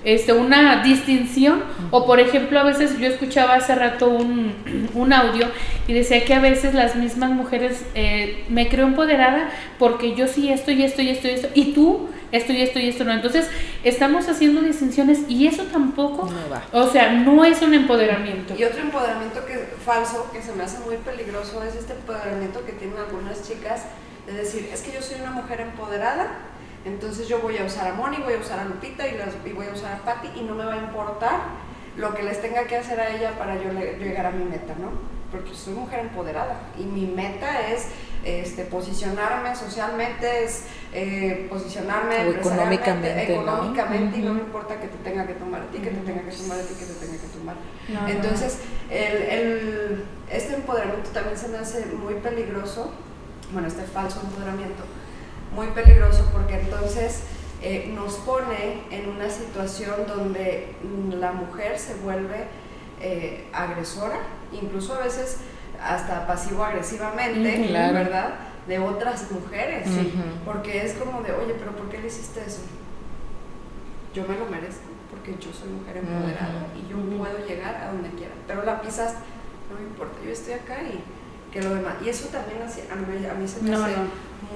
[0.05, 1.63] este, una distinción.
[1.91, 5.47] O por ejemplo, a veces yo escuchaba hace rato un, un audio
[5.87, 10.51] y decía que a veces las mismas mujeres eh, me creo empoderada porque yo sí
[10.51, 11.49] esto y esto y esto y esto.
[11.55, 13.13] Y tú esto y esto y esto no.
[13.13, 13.49] Entonces,
[13.85, 16.29] estamos haciendo distinciones y eso tampoco,
[16.73, 18.55] o sea, no es un empoderamiento.
[18.57, 19.55] Y otro empoderamiento que
[19.85, 23.85] falso, que se me hace muy peligroso, es este empoderamiento que tienen algunas chicas,
[24.27, 26.29] de decir, es que yo soy una mujer empoderada,
[26.87, 29.53] entonces yo voy a usar a Moni, voy a usar a Lupita y, las, y
[29.53, 31.41] voy a usar a Patti y no me va a importar
[31.97, 34.91] lo que les tenga que hacer a ella para yo llegar a mi meta, ¿no?
[35.33, 37.89] Porque soy mujer empoderada y mi meta es
[38.25, 45.27] este, posicionarme socialmente, es eh, posicionarme económicamente, económicamente y no me importa que te tenga
[45.27, 47.29] que tomar a ti, que te tenga que tomar a ti, que te tenga que
[47.29, 47.57] tomar.
[48.09, 52.93] Entonces, el, el, este empoderamiento también se me hace muy peligroso,
[53.53, 54.85] bueno, este falso empoderamiento,
[55.57, 57.23] muy peligroso porque entonces
[57.63, 60.75] eh, nos pone en una situación donde
[61.19, 62.45] la mujer se vuelve
[63.01, 64.19] eh, agresora,
[64.53, 65.39] incluso a veces
[65.83, 68.35] hasta pasivo-agresivamente, ¿verdad?
[68.69, 69.89] De otras mujeres,
[70.45, 72.61] porque es como de, oye, pero ¿por qué le hiciste eso?
[74.15, 78.11] Yo me lo merezco, porque yo soy mujer empoderada y yo puedo llegar a donde
[78.11, 79.15] quiera, pero la pisas,
[79.71, 81.01] no me importa, yo estoy acá y
[81.53, 81.95] que lo demás.
[82.05, 83.95] Y eso también a mí, a mí se me hace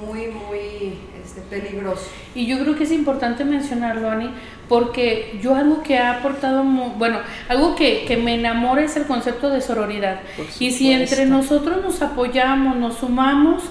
[0.04, 2.08] muy, muy este, peligroso.
[2.34, 4.30] Y yo creo que es importante mencionarlo, Ani,
[4.68, 9.50] porque yo algo que ha aportado, bueno, algo que, que, me enamora es el concepto
[9.50, 10.20] de sororidad.
[10.58, 13.64] Y si entre nosotros nos apoyamos, nos sumamos,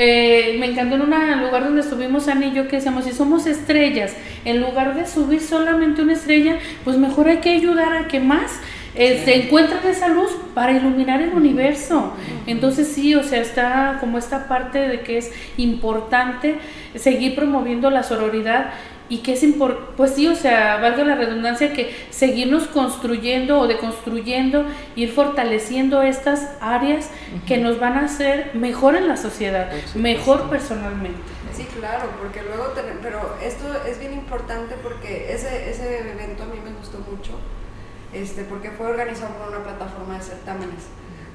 [0.00, 3.46] eh, me encantó en un lugar donde estuvimos Ani y yo que decíamos, si somos
[3.46, 8.20] estrellas, en lugar de subir solamente una estrella, pues mejor hay que ayudar a que
[8.20, 8.60] más
[8.98, 12.14] eh, se encuentra esa luz para iluminar el universo.
[12.48, 16.58] Entonces sí, o sea, está como esta parte de que es importante
[16.96, 18.72] seguir promoviendo la sororidad
[19.08, 23.68] y que es importante, pues sí, o sea, valga la redundancia, que seguirnos construyendo o
[23.68, 24.64] deconstruyendo,
[24.96, 27.08] ir fortaleciendo estas áreas
[27.46, 31.20] que nos van a hacer mejor en la sociedad, mejor personalmente.
[31.54, 36.58] Sí, claro, porque luego, pero esto es bien importante porque ese, ese evento a mí
[36.62, 37.38] me gustó mucho
[38.12, 40.84] este, porque fue organizado por una plataforma de certámenes.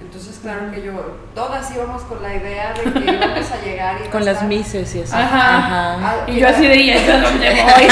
[0.02, 0.94] Entonces, claro que yo,
[1.34, 5.02] todas íbamos con la idea de que íbamos a llegar y Con las mises y
[5.02, 5.16] así.
[5.16, 5.58] Ajá.
[5.58, 5.98] Ajá.
[6.02, 7.88] Ah, y yo así de, ¿y a dónde voy?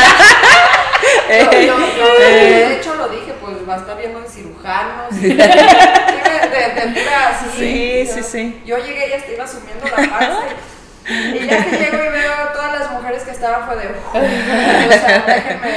[1.30, 6.96] de hecho lo dije, pues va a estar viendo de cirujanos, de, de, de,
[7.58, 8.62] sí, sí, sí.
[8.65, 10.44] Yo llegué y ya iba subiendo la panza
[11.08, 14.12] y, ya que llego y veo a todas las mujeres que estaban fue de, o
[14.92, 15.72] sea, déjenme,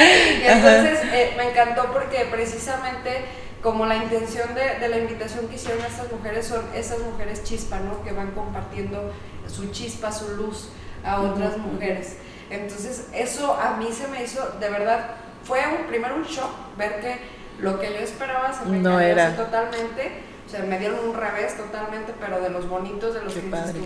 [0.00, 3.24] y entonces eh, me encantó porque precisamente
[3.62, 7.78] como la intención de, la invitación que hicieron a estas mujeres son esas mujeres chispa,
[7.80, 8.02] ¿no?
[8.02, 9.12] Que van compartiendo
[9.46, 10.70] su chispa, su luz
[11.04, 12.16] a otras mujeres.
[12.48, 15.10] Entonces eso a mí se me hizo, de verdad,
[15.44, 17.18] fue un, primero un shock ver que
[17.58, 19.36] lo que yo esperaba se me no era.
[19.36, 23.42] totalmente o sea, me dieron un revés totalmente, pero de los bonitos, de los qué
[23.42, 23.80] que padre.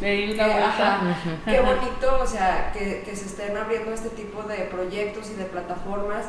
[1.44, 5.44] Qué bonito, o sea, que, que, se estén abriendo este tipo de proyectos y de
[5.44, 6.24] plataformas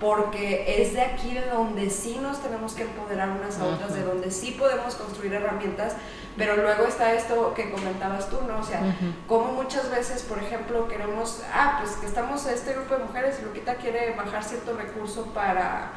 [0.00, 4.02] porque es de aquí de donde sí nos tenemos que empoderar unas a otras, de
[4.02, 5.94] donde sí podemos construir herramientas,
[6.36, 8.58] pero luego está esto que comentabas tú, ¿no?
[8.58, 8.82] O sea,
[9.28, 13.44] como muchas veces, por ejemplo, queremos, ah, pues que estamos este grupo de mujeres y
[13.44, 15.92] Luquita quiere bajar cierto recurso para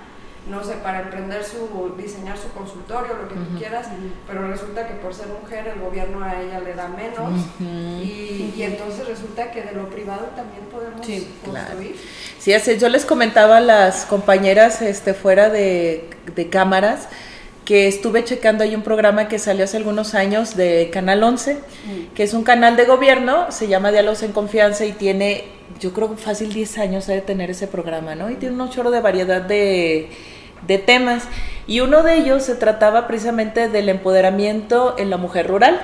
[0.49, 3.87] no sé, para emprender su, diseñar su consultorio, lo que tú quieras,
[4.27, 8.63] pero resulta que por ser mujer el gobierno a ella le da menos y, y,
[8.63, 11.95] entonces resulta que de lo privado también podemos construir.
[12.39, 17.07] Sí, así yo les comentaba a las compañeras este, fuera de, de cámaras
[17.69, 22.15] que estuve checando ahí un programa que salió hace algunos años de Canal 11, mm.
[22.15, 25.43] que es un canal de gobierno, se llama Diálogos en Confianza y tiene,
[25.79, 28.31] yo creo fácil 10 años de tener ese programa, ¿no?
[28.31, 30.09] Y tiene un chorro de variedad de,
[30.65, 31.23] de temas.
[31.67, 35.79] Y uno de ellos se trataba precisamente del empoderamiento en la mujer rural.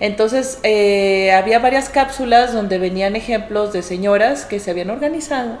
[0.00, 5.58] Entonces, eh, había varias cápsulas donde venían ejemplos de señoras que se habían organizado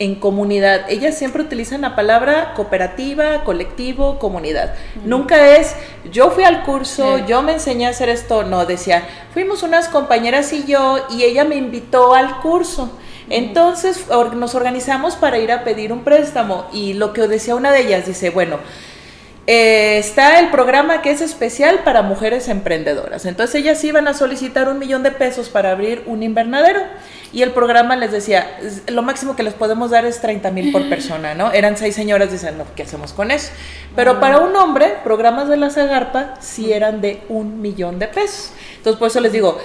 [0.00, 0.86] en comunidad.
[0.88, 4.74] Ellas siempre utilizan la palabra cooperativa, colectivo, comunidad.
[5.04, 5.76] Nunca es
[6.10, 8.42] yo fui al curso, yo me enseñé a hacer esto.
[8.42, 12.90] No, decía, fuimos unas compañeras y yo y ella me invitó al curso.
[13.30, 17.80] Entonces nos organizamos para ir a pedir un préstamo y lo que decía una de
[17.80, 18.58] ellas, dice, bueno,
[19.46, 23.24] eh, está el programa que es especial para mujeres emprendedoras.
[23.26, 26.80] Entonces ellas iban a solicitar un millón de pesos para abrir un invernadero
[27.32, 30.88] y el programa les decía, lo máximo que les podemos dar es 30 mil por
[30.88, 31.52] persona, ¿no?
[31.52, 33.50] Eran seis señoras, dicen, no, ¿qué hacemos con eso?
[33.96, 38.52] Pero para un hombre, programas de la Zagarpa sí eran de un millón de pesos.
[38.76, 39.58] Entonces por eso les digo,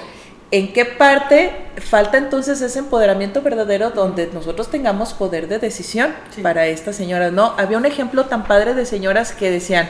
[0.51, 6.67] ¿En qué parte falta entonces ese empoderamiento verdadero donde nosotros tengamos poder de decisión para
[6.67, 7.34] estas señoras?
[7.34, 9.89] No, había un ejemplo tan padre de señoras que decían,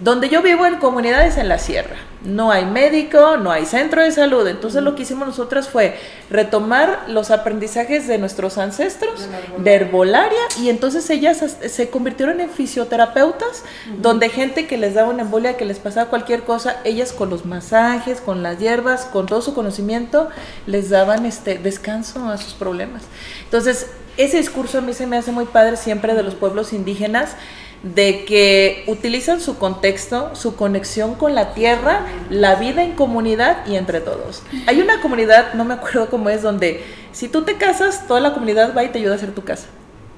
[0.00, 4.10] donde yo vivo en comunidades en la sierra, no hay médico, no hay centro de
[4.10, 4.46] salud.
[4.46, 5.96] Entonces lo que hicimos nosotras fue
[6.30, 13.64] retomar los aprendizajes de nuestros ancestros de herbolaria y entonces ellas se convirtieron en fisioterapeutas,
[14.00, 17.44] donde gente que les daba una embolia, que les pasaba cualquier cosa, ellas con los
[17.44, 20.28] masajes, con las hierbas, con todo su conocimiento,
[20.66, 23.02] les daban este descanso a sus problemas.
[23.44, 27.36] Entonces, ese discurso a mí se me hace muy padre siempre de los pueblos indígenas
[27.82, 33.76] de que utilizan su contexto, su conexión con la tierra, la vida en comunidad y
[33.76, 34.42] entre todos.
[34.66, 38.34] Hay una comunidad, no me acuerdo cómo es, donde si tú te casas, toda la
[38.34, 39.66] comunidad va y te ayuda a hacer tu casa.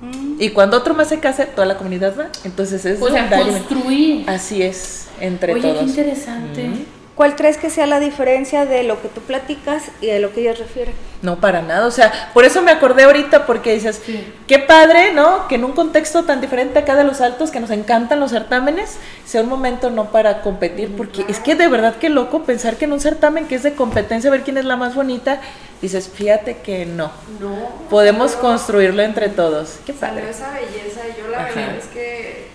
[0.00, 0.36] Mm.
[0.38, 2.28] Y cuando otro más se casa, toda la comunidad va.
[2.44, 3.00] Entonces es...
[3.02, 4.28] O sea, construir.
[4.28, 5.64] Así es, entre todos.
[5.64, 6.70] Oye, qué interesante.
[7.14, 10.40] ¿Cuál crees que sea la diferencia de lo que tú platicas y de lo que
[10.40, 10.94] ellas refieren?
[11.20, 11.86] No, para nada.
[11.86, 14.00] O sea, por eso me acordé ahorita, porque dices,
[14.46, 15.46] qué padre, ¿no?
[15.46, 18.96] Que en un contexto tan diferente acá de los altos, que nos encantan los certámenes,
[19.26, 22.86] sea un momento no para competir, porque es que de verdad qué loco pensar que
[22.86, 25.42] en un certamen que es de competencia, ver quién es la más bonita,
[25.82, 27.10] dices, fíjate que no.
[27.38, 27.68] No.
[27.90, 29.78] Podemos construirlo entre todos.
[29.84, 30.30] Qué padre.
[30.30, 32.48] esa belleza, yo la verdad es que,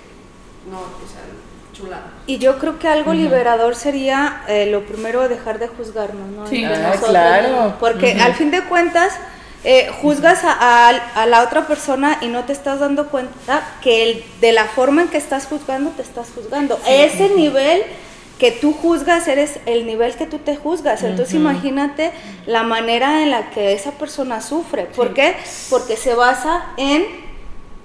[0.72, 1.22] no, o sea,
[2.28, 6.48] y yo creo que algo liberador sería eh, lo primero dejar de juzgarnos, ¿no?
[6.48, 7.76] Sí, ah, claro.
[7.80, 9.14] Porque al fin de cuentas
[9.64, 14.24] eh, juzgas a, a, la otra persona y no te estás dando cuenta que el,
[14.40, 16.80] de la forma en que estás juzgando te estás juzgando.
[16.88, 17.84] Ese nivel
[18.40, 21.04] que tú juzgas eres el nivel que tú te juzgas.
[21.04, 22.12] Entonces imagínate
[22.46, 24.86] la manera en la que esa persona sufre.
[24.86, 25.36] ¿Por qué?
[25.70, 27.06] Porque se basa en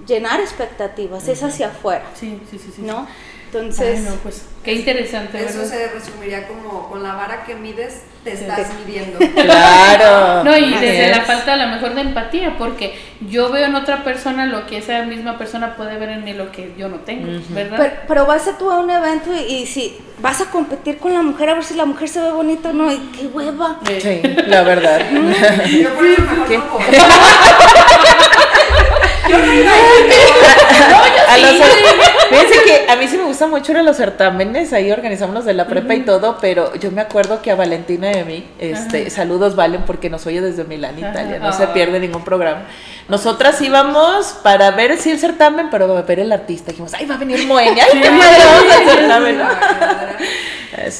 [0.05, 2.05] llenar expectativas, es hacia afuera.
[2.15, 2.71] Sí, sí, sí.
[2.75, 2.81] sí.
[2.81, 3.07] ¿No?
[3.53, 5.43] Entonces, pues qué interesante.
[5.43, 9.19] Eso se resumiría como con la vara que mides, te estás midiendo.
[9.41, 10.45] Claro.
[10.45, 14.05] No, y desde la falta a lo mejor de empatía, porque yo veo en otra
[14.05, 17.27] persona lo que esa misma persona puede ver en mí lo que yo no tengo,
[17.49, 18.03] ¿verdad?
[18.07, 21.49] Pero, vas a tú a un evento y, si vas a competir con la mujer
[21.49, 23.79] a ver si la mujer se ve bonita no, y qué hueva.
[23.99, 25.01] Sí, la verdad.
[25.65, 26.81] yo por eso mejor
[32.29, 35.53] Fíjense que a mí sí me gusta mucho ir los certámenes, ahí organizamos los de
[35.53, 39.09] la prepa y todo, pero yo me acuerdo que a Valentina y a mí, este,
[39.09, 42.63] saludos Valen porque nos oye desde Milán, Italia, no se pierde ningún programa.
[43.07, 46.71] Nosotras íbamos para ver si el certamen, pero para ver el artista.
[46.71, 48.43] Dijimos, ay, va a venir Moenia, ay, qué madre,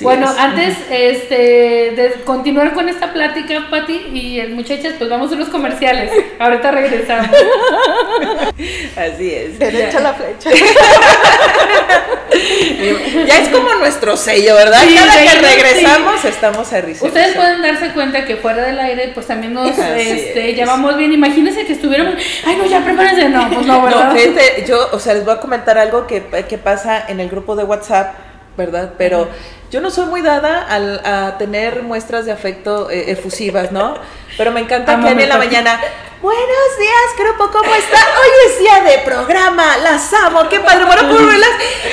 [0.02, 5.50] bueno, antes este, de continuar con esta plática, Pati y muchachas, pues vamos a unos
[5.50, 6.12] comerciales.
[6.40, 7.30] Ahorita regresamos.
[8.98, 9.60] Así es.
[9.60, 10.50] Derecha la flecha.
[13.28, 14.82] ya es como nuestro sello, ¿verdad?
[14.96, 17.06] Cada que regresamos estamos a risa.
[17.06, 21.14] Ustedes pueden darse cuenta que fuera del aire, pues también nos este, llevamos bien.
[21.14, 22.16] Imagínense que estuviéramos,
[22.46, 23.30] ay, no, ya prepárense.
[23.30, 24.10] No, pues no, ¿verdad?
[24.10, 27.30] No, fíjate, yo, o sea, les voy a comentar algo que, que pasa en el
[27.30, 28.16] grupo de WhatsApp
[28.58, 28.94] ¿verdad?
[28.98, 29.30] Pero
[29.72, 33.96] yo no soy muy dada a tener muestras de afecto eh, efusivas, ¿no?
[34.38, 35.80] Pero me encanta que a mí en la mañana,
[36.22, 37.98] buenos días, grupo, ¿cómo está?
[37.98, 41.50] Hoy es día de programa, las amo, qué padre, bueno, por verlas.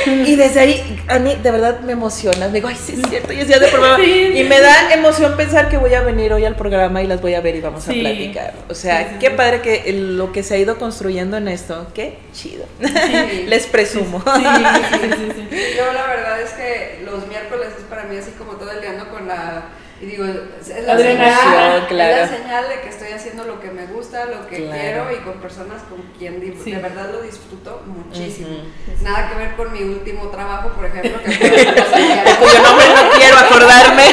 [0.06, 2.48] Y desde ahí, a mí de verdad me emociona.
[2.48, 4.02] Digo, ay, sí es cierto, hoy es día de programa.
[4.02, 7.34] Y me da emoción pensar que voy a venir hoy al programa y las voy
[7.34, 8.54] a ver y vamos a platicar.
[8.68, 12.66] O sea, qué padre que lo que se ha ido construyendo en esto, qué chido.
[13.46, 14.22] Les presumo.
[14.24, 18.90] Yo la verdad es que los miércoles es para mí así como todo el día
[18.90, 19.64] ando con la
[20.00, 22.14] y digo, es la, señal, claro.
[22.14, 25.16] es la señal de que estoy haciendo lo que me gusta, lo que quiero y
[25.24, 28.58] con personas con quien de verdad lo disfruto muchísimo.
[29.02, 33.38] Nada que ver con mi último trabajo, por ejemplo, que fue cuyo nombre no quiero
[33.38, 34.04] acordarme.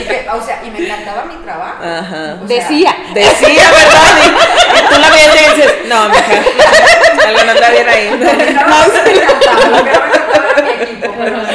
[0.00, 1.84] y que, o sea, y me encantaba mi trabajo.
[1.84, 2.34] Ajá.
[2.48, 2.96] decía.
[3.14, 4.10] Decía, ¿verdad?
[4.24, 6.42] Y, tú la veías y dices, no, mija,
[7.28, 8.10] algo no está bien ahí.
[8.10, 8.24] No,
[9.04, 11.53] me encantaba, lo que no me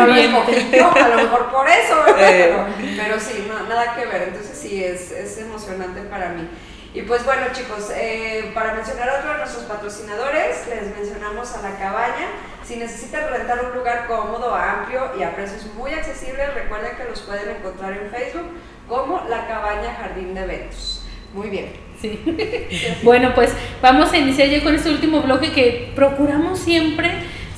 [0.00, 2.54] mi equipo, a lo mejor por eso, eh.
[2.96, 6.48] pero, sí, nada que ver, entonces sí, es, es emocionante para mí.
[6.94, 11.78] Y pues bueno chicos, eh, para mencionar otro de nuestros patrocinadores, les mencionamos a La
[11.78, 12.28] Cabaña.
[12.62, 17.20] Si necesitan rentar un lugar cómodo, amplio y a precios muy accesibles, recuerden que los
[17.22, 18.46] pueden encontrar en Facebook
[18.88, 21.06] como La Cabaña Jardín de Eventos.
[21.32, 21.72] Muy bien.
[21.98, 23.00] Sí.
[23.02, 27.10] bueno, pues vamos a iniciar ya con este último bloque que procuramos siempre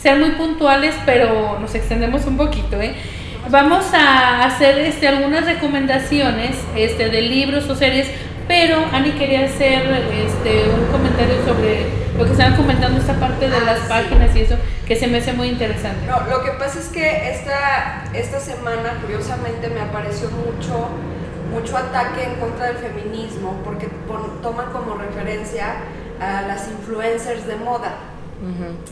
[0.04, 2.94] ser muy puntuales, pero nos extendemos un poquito, ¿eh?
[3.48, 8.08] Vamos a hacer este, algunas recomendaciones este, de libros o series,
[8.46, 9.80] pero Ani quería hacer
[10.12, 11.86] este, un comentario sobre
[12.18, 15.18] lo que estaban comentando esta parte de las ah, páginas y eso, que se me
[15.18, 16.06] hace muy interesante.
[16.06, 20.90] No, lo que pasa es que esta, esta semana, curiosamente, me apareció mucho,
[21.50, 23.88] mucho ataque en contra del feminismo, porque
[24.42, 25.76] toman como referencia
[26.20, 27.94] a las influencers de moda.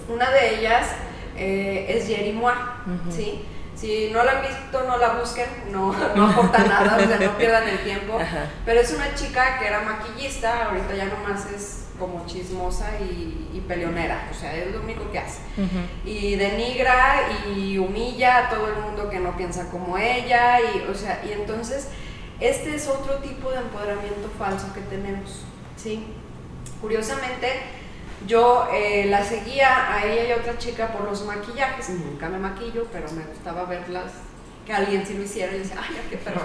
[0.09, 0.89] Una de ellas
[1.37, 3.45] eh, es Jerry Moa, ¿sí?
[3.75, 7.39] Si no la han visto, no la busquen, no, no aporta nada, o sea, no
[7.39, 8.19] pierdan el tiempo.
[8.65, 13.65] Pero es una chica que era maquillista, ahorita ya nomás es como chismosa y, y
[13.67, 15.41] peleonera, o sea, es lo único que hace.
[16.05, 17.23] Y denigra
[17.55, 21.33] y humilla a todo el mundo que no piensa como ella, y, o sea, y
[21.33, 21.89] entonces
[22.41, 25.45] este es otro tipo de empoderamiento falso que tenemos,
[25.77, 26.05] ¿sí?
[26.81, 27.49] Curiosamente,
[28.27, 31.91] yo eh, la seguía a ella y a otra chica por los maquillajes.
[31.91, 34.13] Nunca me maquillo, pero me gustaba verlas,
[34.67, 35.55] que alguien sí lo hiciera.
[35.55, 36.45] Y decía, ay, qué perro.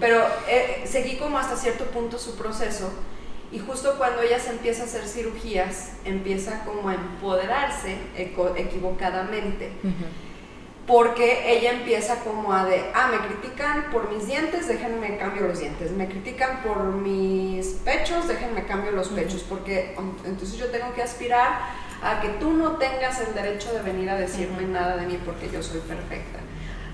[0.00, 2.90] pero eh, seguí como hasta cierto punto su proceso.
[3.52, 9.70] Y justo cuando ella se empieza a hacer cirugías, empieza como a empoderarse equivocadamente
[10.86, 15.58] porque ella empieza como a de, ah, me critican por mis dientes, déjenme cambio los
[15.58, 21.02] dientes, me critican por mis pechos, déjenme cambio los pechos, porque entonces yo tengo que
[21.02, 21.58] aspirar
[22.02, 25.50] a que tú no tengas el derecho de venir a decirme nada de mí porque
[25.50, 26.38] yo soy perfecta.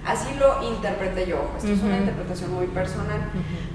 [0.07, 3.21] Así lo interpreté yo, esto es una interpretación muy personal,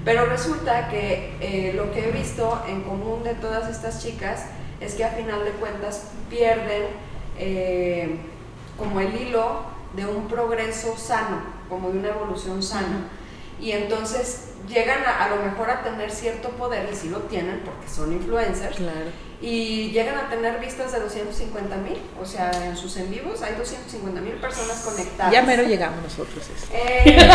[0.04, 4.44] pero resulta que eh, lo que he visto en común de todas estas chicas
[4.80, 6.82] es que a final de cuentas pierden
[7.38, 8.16] eh,
[8.76, 13.08] como el hilo de un progreso sano, como de una evolución sana.
[13.60, 17.88] Y entonces llegan a, lo mejor a tener cierto poder, y sí lo tienen porque
[17.88, 18.78] son influencers,
[19.40, 23.54] y llegan a tener vistas de 250 mil, o sea, en sus en vivos hay
[23.54, 25.32] 250 mil personas conectadas.
[25.32, 26.44] Ya mero llegamos nosotros.
[26.72, 27.16] Eh,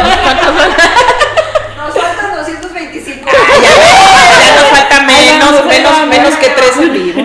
[1.78, 3.30] nos faltan 225.
[3.62, 7.24] ya, nos falta menos, menos, menos que tres en vivo.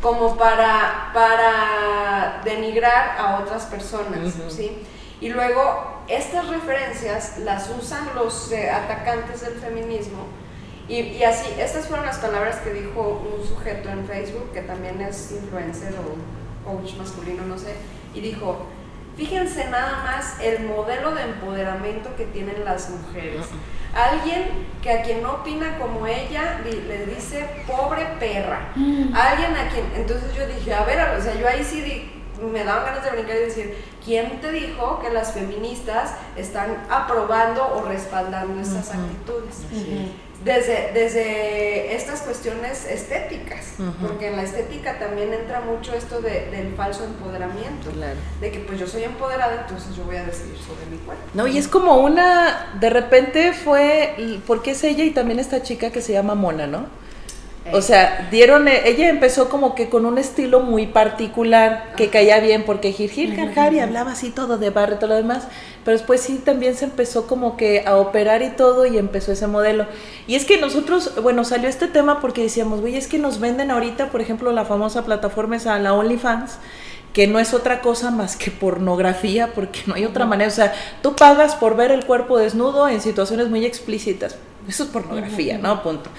[0.00, 4.82] Como para, para denigrar a otras personas, ¿sí?
[5.20, 10.24] Y luego estas referencias las usan los eh, atacantes del feminismo
[10.88, 15.00] y, y, así, estas fueron las palabras que dijo un sujeto en Facebook que también
[15.00, 17.74] es influencer o coach masculino, no sé,
[18.14, 18.66] y dijo,
[19.16, 23.46] fíjense nada más el modelo de empoderamiento que tienen las mujeres.
[23.94, 28.72] Alguien que a quien no opina como ella le dice pobre perra.
[28.76, 29.14] Mm.
[29.14, 32.86] Alguien a quien, entonces yo dije, a ver, o sea, yo ahí sí me daban
[32.86, 38.60] ganas de brincar y decir, ¿quién te dijo que las feministas están aprobando o respaldando
[38.60, 39.64] esas actitudes?
[40.44, 46.74] Desde, desde estas cuestiones estéticas, porque en la estética también entra mucho esto de, del
[46.74, 47.90] falso empoderamiento,
[48.40, 51.22] de que pues yo soy empoderada, entonces yo voy a decidir sobre mi cuerpo.
[51.34, 55.90] No, y es como una, de repente fue, porque es ella y también esta chica
[55.90, 56.86] que se llama Mona, ¿no?
[57.72, 62.64] O sea, dieron, ella empezó como que con un estilo muy particular que caía bien
[62.64, 65.46] porque Jirjir Jarjari hablaba así todo de barrio y todo lo demás,
[65.84, 69.46] pero después sí también se empezó como que a operar y todo y empezó ese
[69.46, 69.86] modelo.
[70.26, 73.70] Y es que nosotros, bueno, salió este tema porque decíamos, güey, es que nos venden
[73.70, 76.58] ahorita, por ejemplo, la famosa plataforma es a la OnlyFans
[77.12, 80.48] que no es otra cosa más que pornografía, porque no hay otra manera.
[80.48, 84.36] O sea, tú pagas por ver el cuerpo desnudo en situaciones muy explícitas.
[84.68, 85.82] Eso es pornografía, ¿no?
[85.82, 86.10] Punto.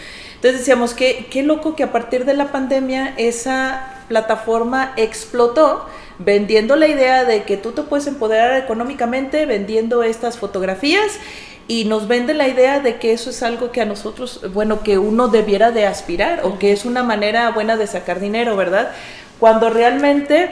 [0.42, 5.86] Entonces decíamos que qué loco que a partir de la pandemia esa plataforma explotó
[6.18, 11.20] vendiendo la idea de que tú te puedes empoderar económicamente vendiendo estas fotografías
[11.68, 14.98] y nos vende la idea de que eso es algo que a nosotros, bueno, que
[14.98, 18.94] uno debiera de aspirar o que es una manera buena de sacar dinero, ¿verdad?
[19.39, 20.50] Cuando realmente,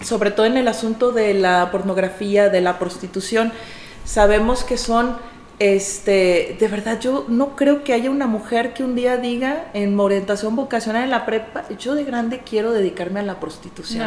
[0.00, 3.50] sobre todo en el asunto de la pornografía, de la prostitución,
[4.04, 5.16] sabemos que son
[5.58, 9.98] este, de verdad, yo no creo que haya una mujer que un día diga en
[9.98, 14.06] orientación vocacional en la prepa, yo de grande quiero dedicarme a la prostitución.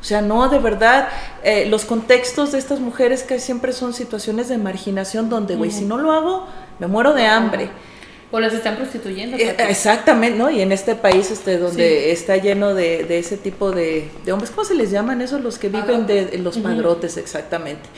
[0.00, 1.08] O sea, no, de verdad,
[1.44, 5.84] eh, los contextos de estas mujeres que siempre son situaciones de marginación donde, güey, si
[5.84, 6.46] no lo hago,
[6.78, 7.68] me muero de hambre.
[8.32, 9.36] O las están prostituyendo.
[9.36, 10.50] Eh, exactamente, ¿no?
[10.50, 14.50] Y en este país este, donde está lleno de, de, ese tipo de, de, hombres,
[14.50, 15.40] ¿cómo se les llaman esos?
[15.42, 17.88] Los que viven de los padrotes, exactamente.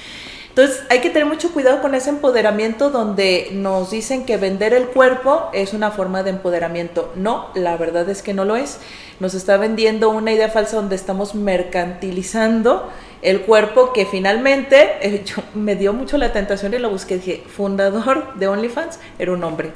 [0.55, 4.89] Entonces hay que tener mucho cuidado con ese empoderamiento donde nos dicen que vender el
[4.89, 7.11] cuerpo es una forma de empoderamiento.
[7.17, 8.79] No, la verdad es que no lo es.
[9.19, 12.87] Nos está vendiendo una idea falsa donde estamos mercantilizando
[13.23, 15.25] el cuerpo que finalmente eh,
[15.55, 17.17] me dio mucho la tentación y lo busqué.
[17.17, 19.73] Dije, fundador de OnlyFans era un hombre.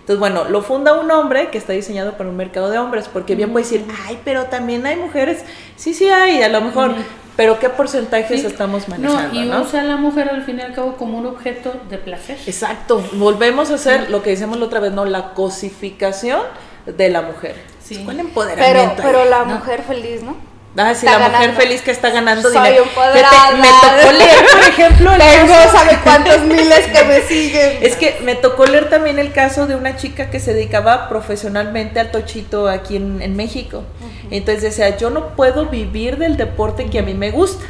[0.00, 3.36] Entonces, bueno, lo funda un hombre que está diseñado para un mercado de hombres, porque
[3.36, 5.44] bien puede decir, ay, pero también hay mujeres.
[5.76, 6.94] Sí, sí hay, a lo mejor,
[7.38, 9.32] pero ¿qué porcentajes estamos manejando?
[9.32, 11.96] No, y usa a la mujer al fin y al cabo como un objeto de
[11.96, 12.36] placer.
[12.48, 15.04] Exacto, volvemos a hacer lo que decíamos la otra vez, ¿no?
[15.04, 16.40] La cosificación
[16.84, 17.54] de la mujer.
[17.80, 18.02] Sí.
[18.04, 18.94] ¿Cuál empoderamiento?
[18.96, 20.34] Pero, pero la mujer feliz, ¿no?
[20.78, 22.84] Ah, sí, la mujer feliz que está ganando Soy dinero.
[22.84, 27.78] me tocó leer, por ejemplo, tengo sabe cuántos miles que me siguen.
[27.82, 31.98] Es que me tocó leer también el caso de una chica que se dedicaba profesionalmente
[31.98, 33.82] al tochito aquí en, México.
[34.30, 37.64] Entonces decía, yo no puedo vivir del deporte que a mí me gusta.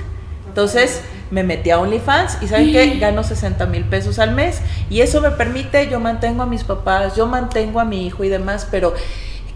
[0.47, 2.97] Entonces me metí a OnlyFans y ¿saben qué?
[3.01, 7.17] Gano 60 mil pesos al mes y eso me permite, yo mantengo a mis papás,
[7.17, 8.95] yo mantengo a mi hijo y demás, pero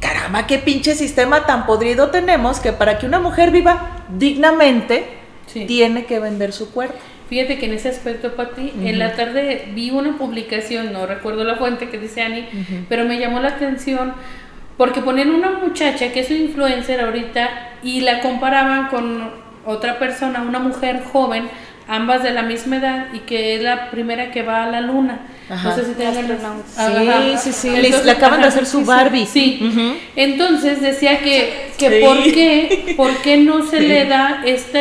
[0.02, 5.04] caramba, qué pinche sistema tan podrido tenemos que para que una mujer viva dignamente
[5.66, 6.98] tiene que vender su cuerpo.
[7.28, 11.56] Fíjate que en ese aspecto, Pati, en la tarde vi una publicación, no recuerdo la
[11.56, 12.46] fuente que dice Ani,
[12.90, 14.12] pero me llamó la atención
[14.76, 17.48] porque ponen una muchacha que es un influencer ahorita
[17.82, 19.30] y la comparaban con
[19.64, 21.48] otra persona, una mujer joven,
[21.88, 25.20] ambas de la misma edad y que es la primera que va a la luna.
[25.62, 26.06] No sé si te
[27.42, 27.70] Sí, sí, sí.
[28.04, 29.26] le acaban de hacer su Barbie.
[29.26, 29.98] Sí.
[30.16, 34.80] Entonces decía que, que por, qué, por qué no se le da esta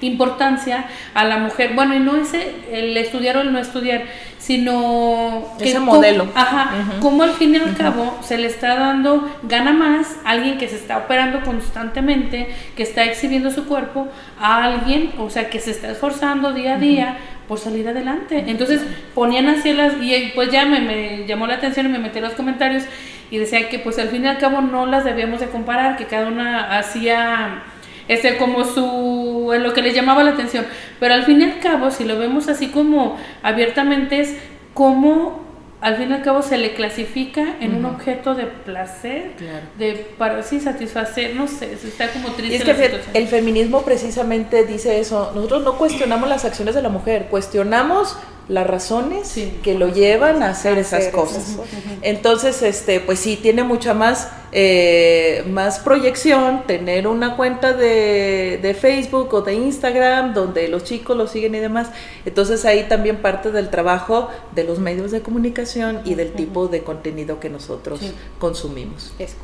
[0.00, 1.72] importancia a la mujer.
[1.74, 4.04] Bueno, y no es el estudiar o el no estudiar,
[4.38, 6.28] sino ese modelo.
[6.34, 6.70] ajá,
[7.00, 10.68] como al fin y al cabo se le está dando gana más a alguien que
[10.68, 14.08] se está operando constantemente, que está exhibiendo su cuerpo,
[14.40, 17.18] a alguien, o sea, que se está esforzando día a día
[17.50, 18.44] por salir adelante.
[18.46, 18.80] Entonces
[19.12, 22.24] ponían así las, y pues ya me, me, llamó la atención y me metí en
[22.24, 22.84] los comentarios
[23.28, 26.04] y decía que pues al fin y al cabo no las debíamos de comparar, que
[26.04, 27.64] cada una hacía
[28.06, 30.64] este como su en lo que les llamaba la atención,
[31.00, 34.36] pero al fin y al cabo si lo vemos así como abiertamente es
[34.72, 35.49] como
[35.80, 39.32] al fin y al cabo se le clasifica en un objeto de placer,
[39.78, 42.54] de para sí satisfacer, no sé, está como triste.
[42.54, 46.90] Y es que el feminismo precisamente dice eso, nosotros no cuestionamos las acciones de la
[46.90, 48.16] mujer, cuestionamos
[48.50, 51.56] las razones que lo llevan a hacer esas cosas.
[52.02, 58.74] Entonces, este, pues sí, tiene mucha más, eh, más proyección tener una cuenta de, de,
[58.74, 61.90] Facebook o de Instagram donde los chicos lo siguen y demás.
[62.26, 65.69] Entonces ahí también parte del trabajo de los medios de comunicación
[66.04, 68.00] y del tipo de contenido que nosotros
[68.38, 69.12] consumimos.
[69.18, 69.36] Es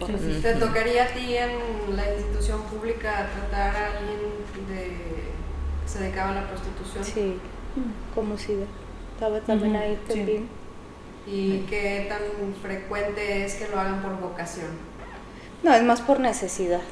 [0.43, 4.18] ¿Te tocaría a ti en la institución pública tratar a alguien
[4.68, 4.85] de,
[5.83, 7.05] que se dedicaba a la prostitución?
[7.05, 7.37] Sí,
[8.14, 8.57] como si
[9.14, 10.49] estaba también ahí también.
[11.27, 12.20] ¿Y qué tan
[12.62, 14.68] frecuente es que lo hagan por vocación?
[15.62, 16.83] No, es más por necesidad.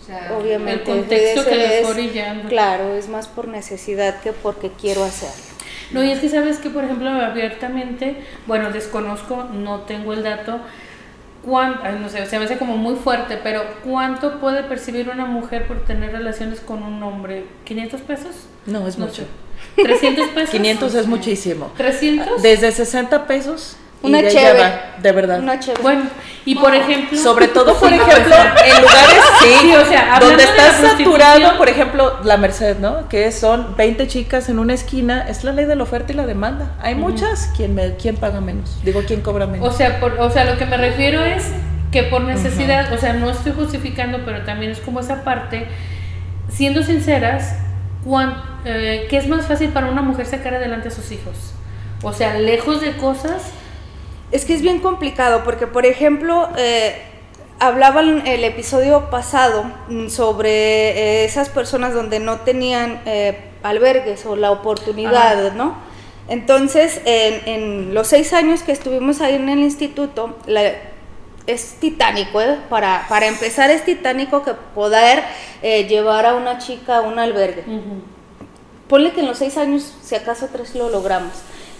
[0.00, 0.90] O sea, Obviamente.
[0.90, 2.48] El contexto que les orillando.
[2.48, 5.47] Claro, es más por necesidad que porque quiero hacerlo.
[5.92, 8.16] No, y es que sabes que, por ejemplo, abiertamente,
[8.46, 10.60] bueno, desconozco, no tengo el dato,
[11.42, 15.66] cuánto, no sé, se me hace como muy fuerte, pero ¿cuánto puede percibir una mujer
[15.66, 17.44] por tener relaciones con un hombre?
[17.66, 18.34] ¿500 pesos?
[18.66, 19.24] No, es mucho.
[19.76, 20.50] 300 pesos.
[20.52, 21.72] 500 es muchísimo.
[21.78, 22.40] ¿300?
[22.42, 23.76] Desde 60 pesos.
[24.02, 24.72] Una chévere.
[25.02, 25.40] de verdad.
[25.40, 25.82] Una chévere.
[25.82, 26.04] Bueno,
[26.44, 27.18] y por ejemplo.
[27.18, 32.36] Sobre todo, por ejemplo, en lugares sí, o sea, donde está saturado, por ejemplo, la
[32.36, 33.08] Merced, ¿no?
[33.08, 36.26] Que son 20 chicas en una esquina, es la ley de la oferta y la
[36.26, 36.72] demanda.
[36.80, 38.78] Hay muchas, ¿quién, me, ¿quién paga menos?
[38.84, 39.68] Digo, ¿quién cobra menos?
[39.68, 41.44] O sea, por, o sea, lo que me refiero es
[41.90, 45.66] que por necesidad, o sea, no estoy justificando, pero también es como esa parte
[46.48, 47.56] siendo sinceras,
[48.64, 51.52] eh, ¿qué es más fácil para una mujer sacar adelante a sus hijos?
[52.02, 53.42] O sea, lejos de cosas.
[54.30, 57.02] Es que es bien complicado porque, por ejemplo, eh,
[57.58, 63.00] hablaba en el episodio pasado mm, sobre eh, esas personas donde no tenían
[63.62, 65.76] albergues o la oportunidad, ¿no?
[66.28, 70.36] Entonces, en, los seis años que estuvimos ahí en el instituto,
[71.48, 72.58] es titánico, ¿eh?
[72.68, 75.24] para, para, empezar es titánico que poder
[75.62, 77.64] eh, llevar a una chica a un albergue.
[78.86, 81.32] Ponle que en los seis años, si acaso tres lo logramos.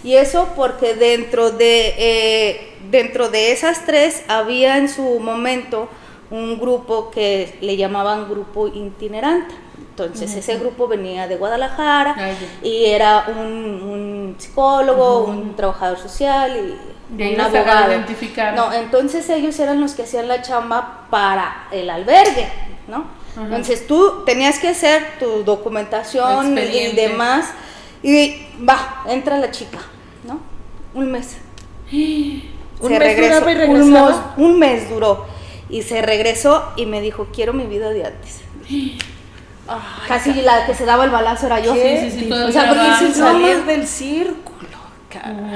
[0.03, 5.89] Y eso porque dentro de, eh, dentro de esas tres había en su momento
[6.31, 9.55] un grupo que le llamaban grupo itinerante.
[9.89, 12.15] Entonces ese grupo venía de Guadalajara
[12.63, 16.77] y era un, psicólogo, un trabajador social
[17.17, 17.91] y un abogado.
[18.55, 22.47] No, entonces ellos eran los que hacían la chamba para el albergue,
[22.87, 23.07] ¿no?
[23.37, 27.51] Entonces tú tenías que hacer tu documentación y demás
[28.03, 29.79] y va, entra la chica,
[30.23, 30.39] ¿no?
[30.93, 31.37] Un mes.
[32.81, 35.25] ¿Un mes regresó, y un, mes, un mes duró
[35.69, 38.41] y se regresó y me dijo, quiero mi vida de antes.
[40.07, 41.73] Casi la que se daba el balazo era yo.
[41.75, 42.31] Sí, sí, sí.
[42.31, 44.69] O sea, porque salir del círculo.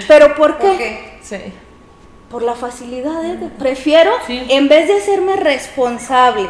[0.07, 1.17] Pero ¿por qué?
[1.23, 1.37] Sí.
[2.29, 3.25] Por la facilidad.
[3.25, 3.49] ¿eh?
[3.57, 6.47] Prefiero, en vez de hacerme responsable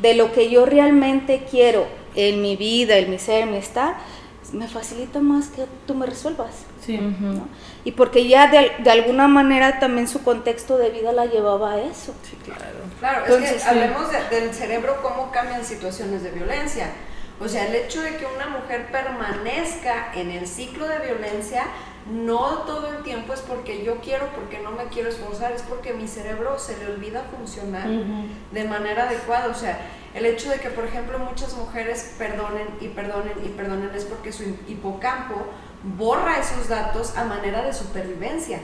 [0.00, 1.86] de lo que yo realmente quiero
[2.16, 3.94] en mi vida, en mi ser, en mi estar,
[4.52, 6.64] me facilita más que tú me resuelvas.
[6.84, 7.00] Sí.
[7.84, 11.80] Y porque ya de, de, alguna manera también su contexto de vida la llevaba a
[11.80, 12.14] eso.
[12.22, 12.62] Sí, claro.
[12.98, 16.90] Claro, es que hablemos del cerebro, cómo cambian situaciones de violencia.
[17.40, 21.64] O sea, el hecho de que una mujer permanezca en el ciclo de violencia,
[22.10, 25.92] no todo el tiempo es porque yo quiero, porque no me quiero esforzar, es porque
[25.92, 29.48] mi cerebro se le olvida funcionar de manera adecuada.
[29.48, 29.80] O sea,
[30.14, 34.32] el hecho de que, por ejemplo, muchas mujeres perdonen y perdonen y perdonen es porque
[34.32, 35.46] su hipocampo
[35.96, 38.60] borra esos datos a manera de supervivencia.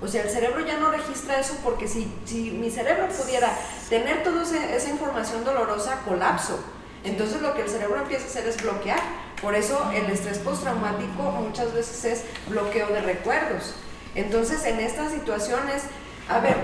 [0.00, 3.50] O sea, el cerebro ya no registra eso porque si, si mi cerebro pudiera
[3.88, 6.58] tener toda esa información dolorosa, colapso.
[7.04, 9.00] Entonces lo que el cerebro empieza a hacer es bloquear.
[9.40, 13.74] Por eso el estrés postraumático muchas veces es bloqueo de recuerdos.
[14.14, 15.82] Entonces en estas situaciones,
[16.28, 16.56] a ver,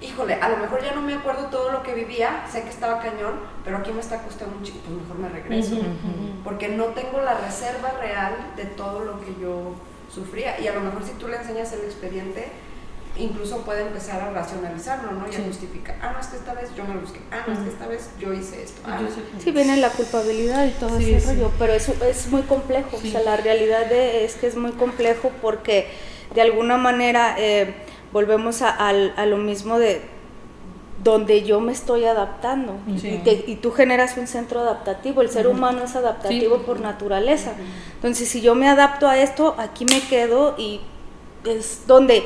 [0.00, 3.00] híjole, a lo mejor ya no me acuerdo todo lo que vivía, sé que estaba
[3.00, 5.76] cañón, pero aquí me está costando un chico, pues mejor me regreso,
[6.42, 9.74] porque no tengo la reserva real de todo lo que yo
[10.12, 10.58] sufría.
[10.60, 12.48] Y a lo mejor si tú le enseñas el expediente,
[13.16, 15.26] incluso puede empezar a racionalizarlo, ¿no?
[15.30, 17.52] Y a justificar, ah, no, es que esta vez yo me lo busqué, ah, no,
[17.52, 18.80] es que esta vez yo hice esto.
[18.86, 19.00] Ah,
[19.38, 23.20] sí, viene la culpabilidad y todo ese rollo, pero eso es muy complejo, o sea,
[23.22, 25.88] la realidad es que es muy complejo porque
[26.34, 27.34] de alguna manera...
[27.38, 27.74] Eh,
[28.12, 30.02] volvemos a, a, lo mismo de
[31.02, 32.74] donde yo me estoy adaptando.
[32.86, 35.22] Y, tú generas un centro adaptativo.
[35.22, 37.52] El ser humano es adaptativo por naturaleza.
[37.94, 40.80] Entonces, si yo me adapto a esto, aquí me quedo y
[41.44, 42.24] es donde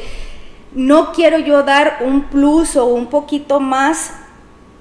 [0.72, 4.12] no quiero yo dar un plus o un poquito más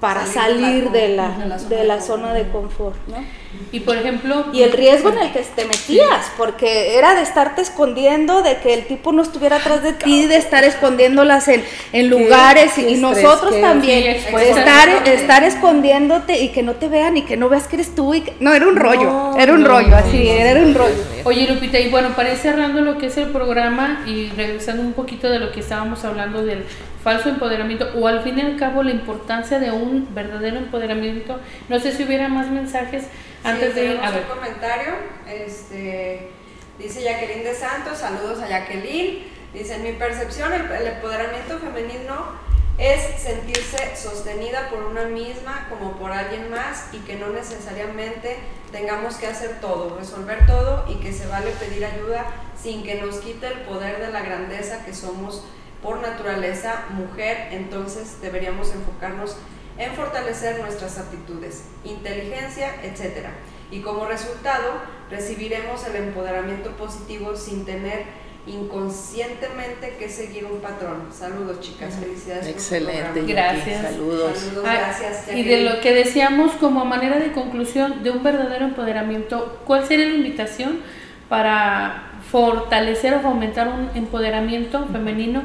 [0.03, 1.29] para salir, de, la,
[1.69, 3.23] de la, zona de confort, ¿no?
[3.71, 4.47] Y por ejemplo...
[4.51, 8.73] Y el riesgo en el que te metías, porque era de estarte escondiendo, de que
[8.73, 13.61] el tipo no estuviera atrás de ti, de estar escondiéndolas en, en lugares y, nosotros
[13.61, 17.95] también, estar, estar escondiéndote y que no te vean y que no veas que eres
[17.95, 18.13] tú.
[18.13, 21.01] Y no, era un rollo, era un rollo, así, era un rollo.
[21.23, 24.91] Oye Lupita, y bueno, para ir cerrando lo que es el programa y regresando un
[24.91, 26.65] poquito de lo que estábamos hablando del
[27.03, 31.39] falso empoderamiento o al fin y al cabo la importancia de un verdadero empoderamiento.
[31.69, 33.05] No sé si hubiera más mensajes
[33.43, 34.23] antes de ir a ver.
[34.23, 34.93] un comentario.
[35.27, 36.29] Este,
[36.77, 39.31] dice Jacqueline de Santos, saludos a Jacqueline.
[39.53, 42.41] Dice, en mi percepción el, el empoderamiento femenino
[42.77, 48.37] es sentirse sostenida por una misma como por alguien más y que no necesariamente
[48.71, 52.25] tengamos que hacer todo, resolver todo y que se vale pedir ayuda
[52.59, 55.43] sin que nos quite el poder de la grandeza que somos
[55.83, 59.35] por naturaleza mujer, entonces deberíamos enfocarnos
[59.77, 63.27] en fortalecer nuestras aptitudes, inteligencia, etc.
[63.71, 64.73] Y como resultado
[65.09, 68.03] recibiremos el empoderamiento positivo sin tener
[68.45, 71.07] inconscientemente que seguir un patrón.
[71.11, 72.47] Saludos chicas, felicidades.
[72.47, 73.21] Excelente.
[73.25, 73.81] gracias.
[73.81, 74.37] Saludos.
[74.37, 75.33] Saludos ah, gracias.
[75.33, 80.07] Y de lo que decíamos como manera de conclusión de un verdadero empoderamiento, ¿cuál sería
[80.07, 80.81] la invitación
[81.29, 85.43] para fortalecer o fomentar un empoderamiento femenino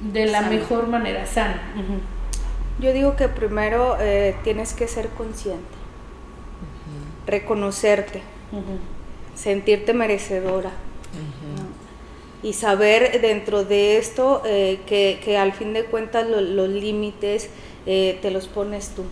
[0.00, 1.60] de la mejor manera, sana.
[2.80, 5.62] Yo digo que primero eh, tienes que ser consciente,
[7.26, 8.22] reconocerte,
[9.34, 10.70] sentirte merecedora
[12.40, 17.50] y saber dentro de esto eh, que, al fin de cuentas los límites
[17.86, 19.02] eh, te los pones tú.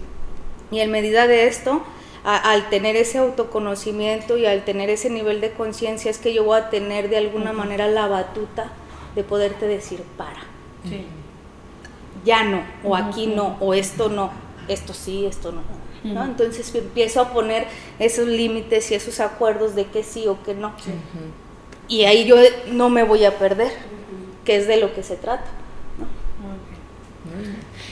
[0.70, 1.82] Y en medida de esto,
[2.22, 6.58] al tener ese autoconocimiento y al tener ese nivel de conciencia es que yo voy
[6.58, 8.70] a tener de alguna manera la batuta
[9.16, 10.40] de poderte decir para.
[12.26, 14.30] Ya no, o aquí no, o esto no,
[14.68, 15.62] esto sí, esto no.
[16.04, 16.24] ¿no?
[16.24, 17.66] Entonces empiezo a poner
[17.98, 20.74] esos límites y esos acuerdos de que sí o que no.
[21.88, 22.36] Y ahí yo
[22.68, 23.72] no me voy a perder,
[24.44, 25.46] que es de lo que se trata.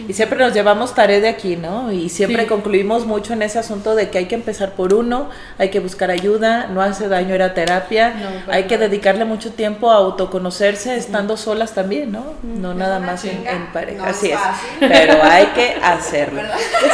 [0.08, 1.92] Y siempre nos llevamos tarea de aquí, ¿no?
[1.92, 5.70] Y siempre concluimos mucho en ese asunto de que hay que empezar por uno, hay
[5.70, 9.96] que buscar ayuda, no hace daño ir a terapia, hay que dedicarle mucho tiempo a
[9.96, 12.24] autoconocerse estando solas también, ¿no?
[12.42, 14.38] No nada más en, pareja, así es.
[14.80, 16.42] Pero hay que hacerlo.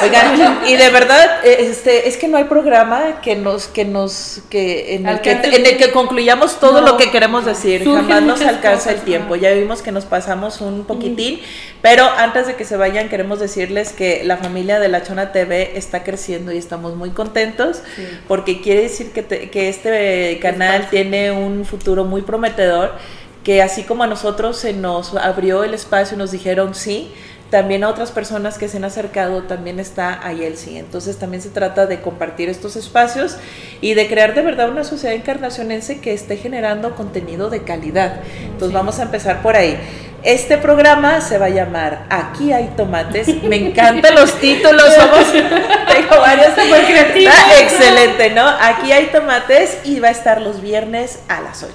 [0.03, 4.95] Oigan, y de verdad, este, es que no hay programa que nos, que nos, que
[4.95, 8.93] en el que, en el que concluyamos todo lo que queremos decir, jamás nos alcanza
[8.93, 9.37] el tiempo.
[9.37, 11.41] Ya vimos que nos pasamos un poquitín,
[11.83, 15.79] pero antes de que se vayan, queremos decirles que la familia de La Chona TV
[15.79, 17.83] está creciendo y estamos muy contentos
[18.27, 22.95] porque quiere decir que, que este canal tiene un futuro muy prometedor,
[23.45, 27.13] que así como a nosotros se nos abrió el espacio y nos dijeron sí,
[27.51, 30.79] también a otras personas que se han acercado también está ahí el sí.
[30.79, 33.37] Entonces también se trata de compartir estos espacios
[33.81, 38.21] y de crear de verdad una sociedad encarnacionense que esté generando contenido de calidad.
[38.45, 39.79] Entonces vamos a empezar por ahí.
[40.23, 43.43] Este programa se va a llamar Aquí hay tomates.
[43.43, 46.57] Me encantan los títulos, somos, tengo varios.
[46.57, 47.35] Muy creativos.
[47.59, 48.47] excelente, ¿no?
[48.47, 51.73] Aquí hay tomates y va a estar los viernes a las 8.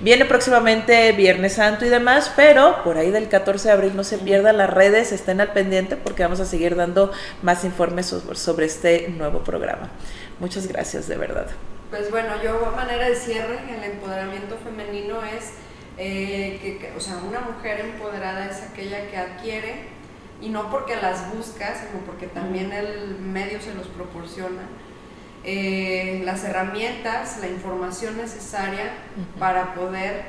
[0.00, 4.18] Viene próximamente Viernes Santo y demás, pero por ahí del 14 de abril no se
[4.18, 9.08] pierdan las redes, estén al pendiente porque vamos a seguir dando más informes sobre este
[9.08, 9.90] nuevo programa.
[10.38, 11.46] Muchas gracias, de verdad.
[11.90, 15.52] Pues bueno, yo manera de cierre, el empoderamiento femenino es
[15.96, 19.96] eh, que, o sea, una mujer empoderada es aquella que adquiere,
[20.40, 24.62] y no porque las busca, sino porque también el medio se los proporciona,
[25.46, 28.92] eh, las herramientas, la información necesaria
[29.38, 30.24] para poder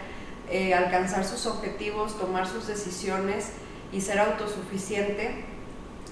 [0.49, 3.49] eh, alcanzar sus objetivos, tomar sus decisiones
[3.91, 5.43] y ser autosuficiente.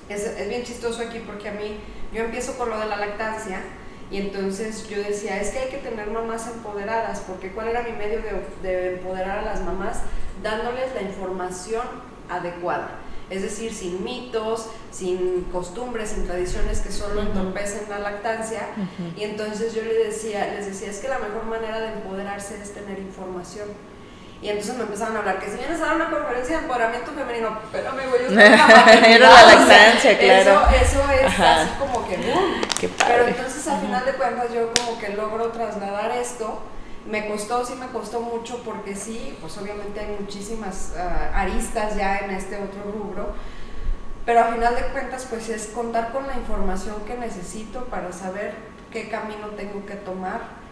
[0.10, 1.78] Es, es bien chistoso aquí porque a mí,
[2.14, 3.62] yo empiezo con lo de la lactancia,
[4.12, 7.92] y entonces yo decía, es que hay que tener mamás empoderadas, porque ¿cuál era mi
[7.92, 8.20] medio
[8.62, 10.02] de, empoderar a las mamás?
[10.44, 11.84] Dándoles la información
[12.30, 12.90] adecuada.
[13.30, 18.68] Es decir, sin mitos, sin costumbres, sin tradiciones que solo entorpecen la lactancia.
[19.18, 22.74] Y entonces yo les decía, les decía, es que la mejor manera de empoderarse es
[22.74, 23.68] tener información.
[24.42, 27.12] Y entonces me empezaron a hablar que si vienes a dar una conferencia de empoderamiento
[27.14, 30.68] femenino, pero me voy a Era la lactancia, claro.
[30.70, 32.18] Eso, eso es así como que,
[32.80, 36.62] Qué Pero entonces al final de cuentas yo como que logro trasladar esto.
[37.10, 42.20] Me costó, sí me costó mucho porque sí, pues obviamente hay muchísimas ah, aristas ya
[42.20, 43.34] en este otro rubro.
[44.26, 48.56] Pero al final de cuentas pues es contar con la información que necesito para saber
[48.92, 50.66] qué camino tengo que tomar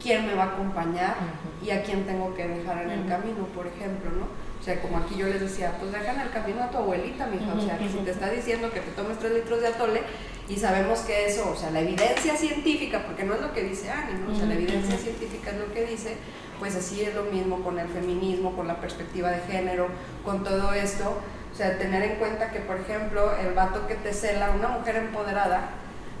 [0.00, 1.16] quién me va a acompañar
[1.62, 4.26] y a quién tengo que dejar en el camino, por ejemplo, ¿no?
[4.58, 7.26] O sea, como aquí yo les decía, pues deja en el camino a tu abuelita,
[7.26, 7.54] mija.
[7.54, 10.02] O sea, si te está diciendo que te tomes tres litros de atole
[10.50, 13.90] y sabemos que eso, o sea, la evidencia científica, porque no es lo que dice
[13.90, 14.32] Ani, ¿no?
[14.32, 16.16] O sea, la evidencia científica es lo que dice,
[16.58, 19.88] pues así es lo mismo con el feminismo, con la perspectiva de género,
[20.24, 21.20] con todo esto.
[21.52, 24.96] O sea, tener en cuenta que, por ejemplo, el vato que te cela, una mujer
[24.96, 25.70] empoderada,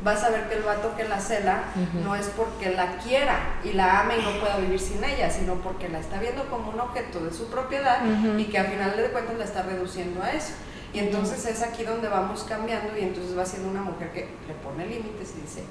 [0.04, 1.64] vas a ver que el vato que la cela
[2.04, 5.54] no es porque la quiera y la ame y no pueda vivir sin ella, sino
[5.56, 7.98] porque la está viendo como un objeto de su propiedad
[8.38, 10.52] y que al final de cuentas la está reduciendo a eso.
[10.92, 14.54] Y entonces es aquí donde vamos cambiando y entonces va siendo una mujer que le
[14.62, 15.62] pone límites y dice,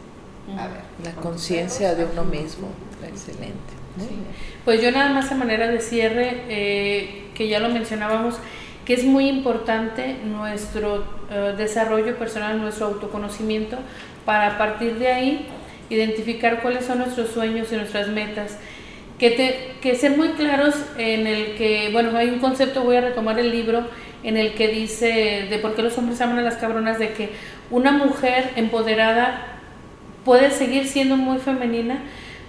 [0.58, 0.82] a ver.
[1.04, 2.70] La conciencia de uno mismo,
[3.06, 3.80] excelente.
[4.66, 8.36] Pues yo nada más a manera de cierre, eh, que ya lo mencionábamos,
[8.86, 13.78] que es muy importante nuestro eh, desarrollo personal, nuestro autoconocimiento,
[14.26, 15.48] para a partir de ahí
[15.90, 18.58] identificar cuáles son nuestros sueños y nuestras metas.
[19.18, 23.02] Que, te, que ser muy claros en el que, bueno, hay un concepto, voy a
[23.02, 23.86] retomar el libro,
[24.24, 27.30] en el que dice de por qué los hombres aman a las cabronas, de que
[27.72, 29.46] una mujer empoderada
[30.26, 32.00] puede seguir siendo muy femenina,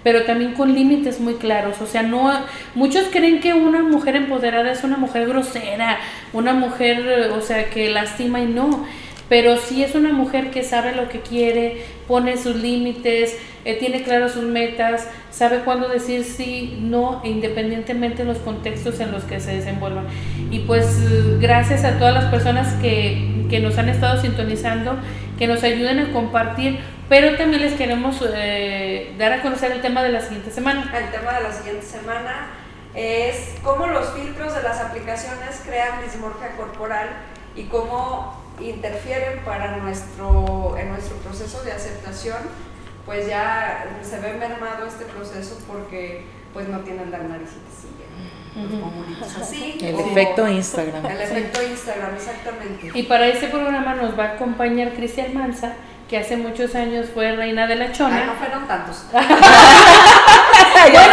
[0.03, 1.81] pero también con límites muy claros.
[1.81, 2.31] O sea, no
[2.75, 5.99] muchos creen que una mujer empoderada es una mujer grosera,
[6.33, 8.85] una mujer, o sea, que lastima y no
[9.31, 14.03] pero si es una mujer que sabe lo que quiere, pone sus límites, eh, tiene
[14.03, 19.23] claras sus metas, sabe cuándo decir sí, no, e independientemente de los contextos en los
[19.23, 20.07] que se desenvuelvan.
[20.51, 24.97] Y pues gracias a todas las personas que, que nos han estado sintonizando,
[25.39, 30.03] que nos ayuden a compartir, pero también les queremos eh, dar a conocer el tema
[30.03, 30.91] de la siguiente semana.
[30.93, 32.47] El tema de la siguiente semana
[32.93, 37.07] es cómo los filtros de las aplicaciones crean dismorfia corporal
[37.55, 42.37] y cómo interfieren para nuestro, en nuestro proceso de aceptación
[43.05, 47.61] pues ya se ve mermado este proceso porque pues no tienen las naricitas
[49.39, 49.77] así.
[49.81, 51.05] El efecto Instagram.
[51.05, 52.91] El efecto Instagram, exactamente.
[52.93, 55.73] Y para este programa nos va a acompañar Cristian Manza,
[56.09, 58.25] que hace muchos años fue reina de la chona.
[58.25, 59.05] no fueron tantos.
[59.11, 59.27] bueno,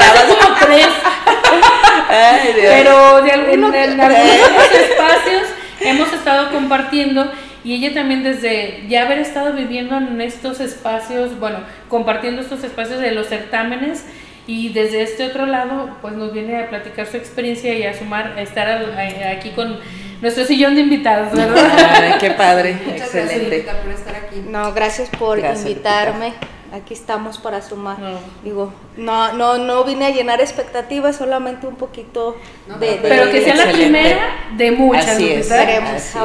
[0.00, 0.88] hace como tres.
[2.08, 5.42] Pero en, algunos espacios
[5.80, 7.30] hemos estado compartiendo
[7.64, 11.58] y ella también desde ya haber estado viviendo en estos espacios, bueno,
[11.88, 14.04] compartiendo estos espacios de los certámenes
[14.46, 18.34] y desde este otro lado pues nos viene a platicar su experiencia y a sumar,
[18.36, 18.68] a estar
[19.26, 19.78] aquí con
[20.22, 22.16] nuestro sillón de invitados, ¿verdad?
[22.20, 23.62] qué padre, Muchas excelente.
[23.62, 24.42] Gracias por estar aquí.
[24.48, 26.32] No, gracias por invitarme.
[26.72, 27.96] Aquí estamos para sumar.
[28.44, 32.36] Digo, no, no, no vine a llenar expectativas, solamente un poquito
[32.78, 35.08] de, Pero que sea la primera de muchas.
[35.08, 35.48] Así es.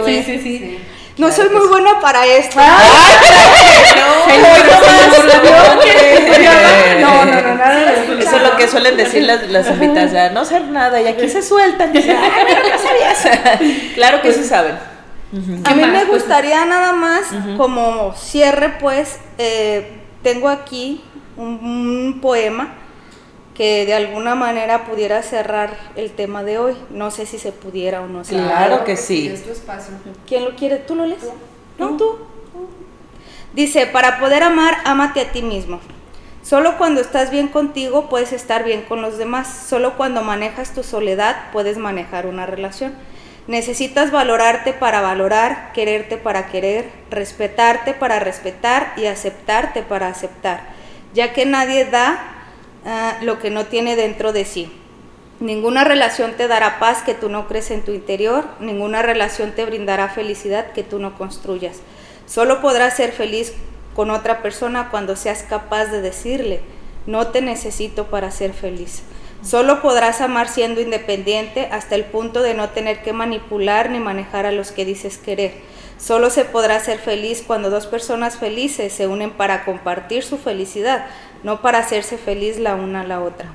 [0.05, 0.39] sí, sí.
[0.39, 0.79] sí.
[1.17, 2.59] No soy muy buena para esto.
[7.01, 8.35] no, no, no, nada de eso.
[8.35, 11.93] es lo que suelen decir las, las invitadas, no ser nada, y aquí se sueltan.
[13.95, 14.75] claro que sí saben.
[15.65, 17.25] A mí me gustaría nada más,
[17.57, 21.01] como cierre, pues, eh, tengo aquí
[21.38, 22.74] un poema
[23.53, 26.76] que de alguna manera pudiera cerrar el tema de hoy.
[26.89, 28.24] No sé si se pudiera o no.
[28.24, 29.28] Claro que sí.
[29.28, 29.93] espacio.
[30.28, 30.78] ¿Quién lo quiere?
[30.78, 31.24] ¿Tú lo lees?
[31.78, 32.17] No, tú.
[33.53, 35.80] Dice, para poder amar, ámate a ti mismo.
[36.41, 39.65] Solo cuando estás bien contigo puedes estar bien con los demás.
[39.67, 42.93] Solo cuando manejas tu soledad puedes manejar una relación.
[43.47, 50.61] Necesitas valorarte para valorar, quererte para querer, respetarte para respetar y aceptarte para aceptar,
[51.13, 52.33] ya que nadie da
[52.85, 54.69] Ah, lo que no tiene dentro de sí.
[55.39, 59.65] Ninguna relación te dará paz que tú no crees en tu interior, ninguna relación te
[59.65, 61.79] brindará felicidad que tú no construyas.
[62.25, 63.53] Solo podrás ser feliz
[63.95, 66.59] con otra persona cuando seas capaz de decirle,
[67.07, 69.03] no te necesito para ser feliz.
[69.43, 74.45] Solo podrás amar siendo independiente hasta el punto de no tener que manipular ni manejar
[74.45, 75.53] a los que dices querer.
[75.97, 81.05] Solo se podrá ser feliz cuando dos personas felices se unen para compartir su felicidad,
[81.43, 83.51] no para hacerse feliz la una a la otra.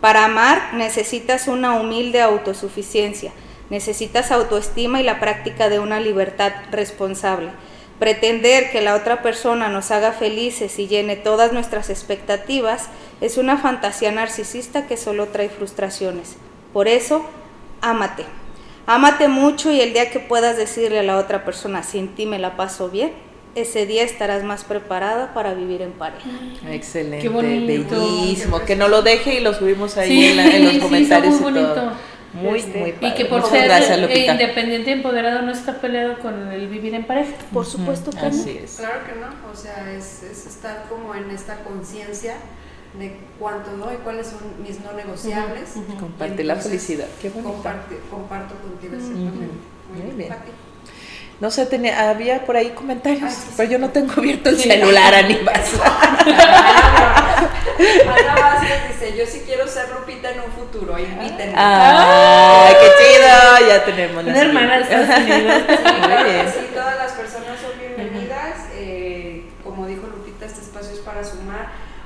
[0.00, 3.32] Para amar necesitas una humilde autosuficiencia,
[3.70, 7.50] necesitas autoestima y la práctica de una libertad responsable.
[7.98, 12.88] Pretender que la otra persona nos haga felices y llene todas nuestras expectativas
[13.20, 16.36] es una fantasía narcisista que solo trae frustraciones.
[16.72, 17.24] Por eso,
[17.80, 18.24] ámate.
[18.86, 22.38] Ámate mucho y el día que puedas decirle a la otra persona, sin ti me
[22.38, 23.12] la paso bien,
[23.54, 26.28] ese día estarás más preparada para vivir en pareja.
[26.68, 28.60] Excelente, Qué bellísimo.
[28.64, 31.92] Que no lo deje y lo subimos ahí en, los comentarios muy y todo.
[32.34, 33.70] Muy, este, muy Y que por ser
[34.10, 37.32] independiente y empoderado no está peleado con el vivir en pareja.
[37.52, 38.44] Por supuesto que no.
[38.76, 39.52] Claro que no.
[39.52, 42.34] O sea, es, es estar como en esta conciencia
[42.98, 45.72] de cuánto doy, cuáles son mis no negociables.
[45.98, 47.06] Compartir la felicidad.
[47.20, 47.52] Qué bonito.
[48.10, 49.46] comparto contigo exactamente.
[49.92, 50.34] Muy, bien.
[51.40, 55.60] No sé, tenía, había por ahí comentarios, pero yo no tengo abierto el celular, Aníbal.
[58.06, 61.54] Ana Vázquez dice, yo sí quiero ser Lupita en un futuro, invítenme.
[61.56, 63.68] ¡Ay, qué chido!
[63.68, 65.62] Ya tenemos Una hermana de Estados Unidos.
[66.54, 68.68] Sí, todas las personas son bienvenidas.
[68.76, 71.53] Eh, como dijo Lupita, este espacio es para sumar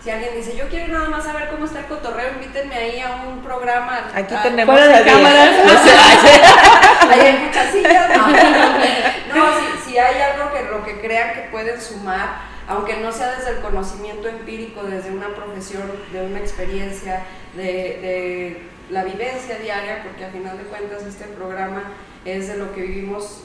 [0.03, 3.25] si alguien dice, yo quiero nada más saber cómo está el cotorreo, invítenme ahí a
[3.27, 4.09] un programa.
[4.15, 5.51] Aquí tenemos de cámaras.
[7.11, 8.11] Ahí hay muchas sillas.
[9.35, 9.45] No,
[9.85, 13.61] si, hay algo que lo que crean que pueden sumar, aunque no sea desde el
[13.61, 15.83] conocimiento empírico, desde una profesión,
[16.13, 17.25] de una experiencia,
[17.55, 21.83] de, de la vivencia diaria, porque a final de cuentas este programa
[22.25, 23.45] es de lo que vivimos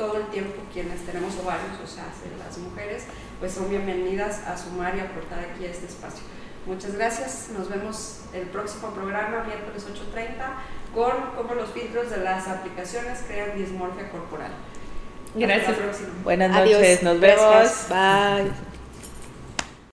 [0.00, 2.06] todo el tiempo quienes tenemos ovarios, o sea,
[2.42, 3.04] las mujeres,
[3.38, 6.24] pues son bienvenidas a sumar y aportar aquí a este espacio.
[6.64, 12.48] Muchas gracias, nos vemos el próximo programa, miércoles 8.30, con cómo los filtros de las
[12.48, 14.52] aplicaciones crean dismorfia corporal.
[15.34, 15.76] Gracias.
[16.24, 17.86] Buenas noches, nos vemos.
[17.90, 18.69] Bye.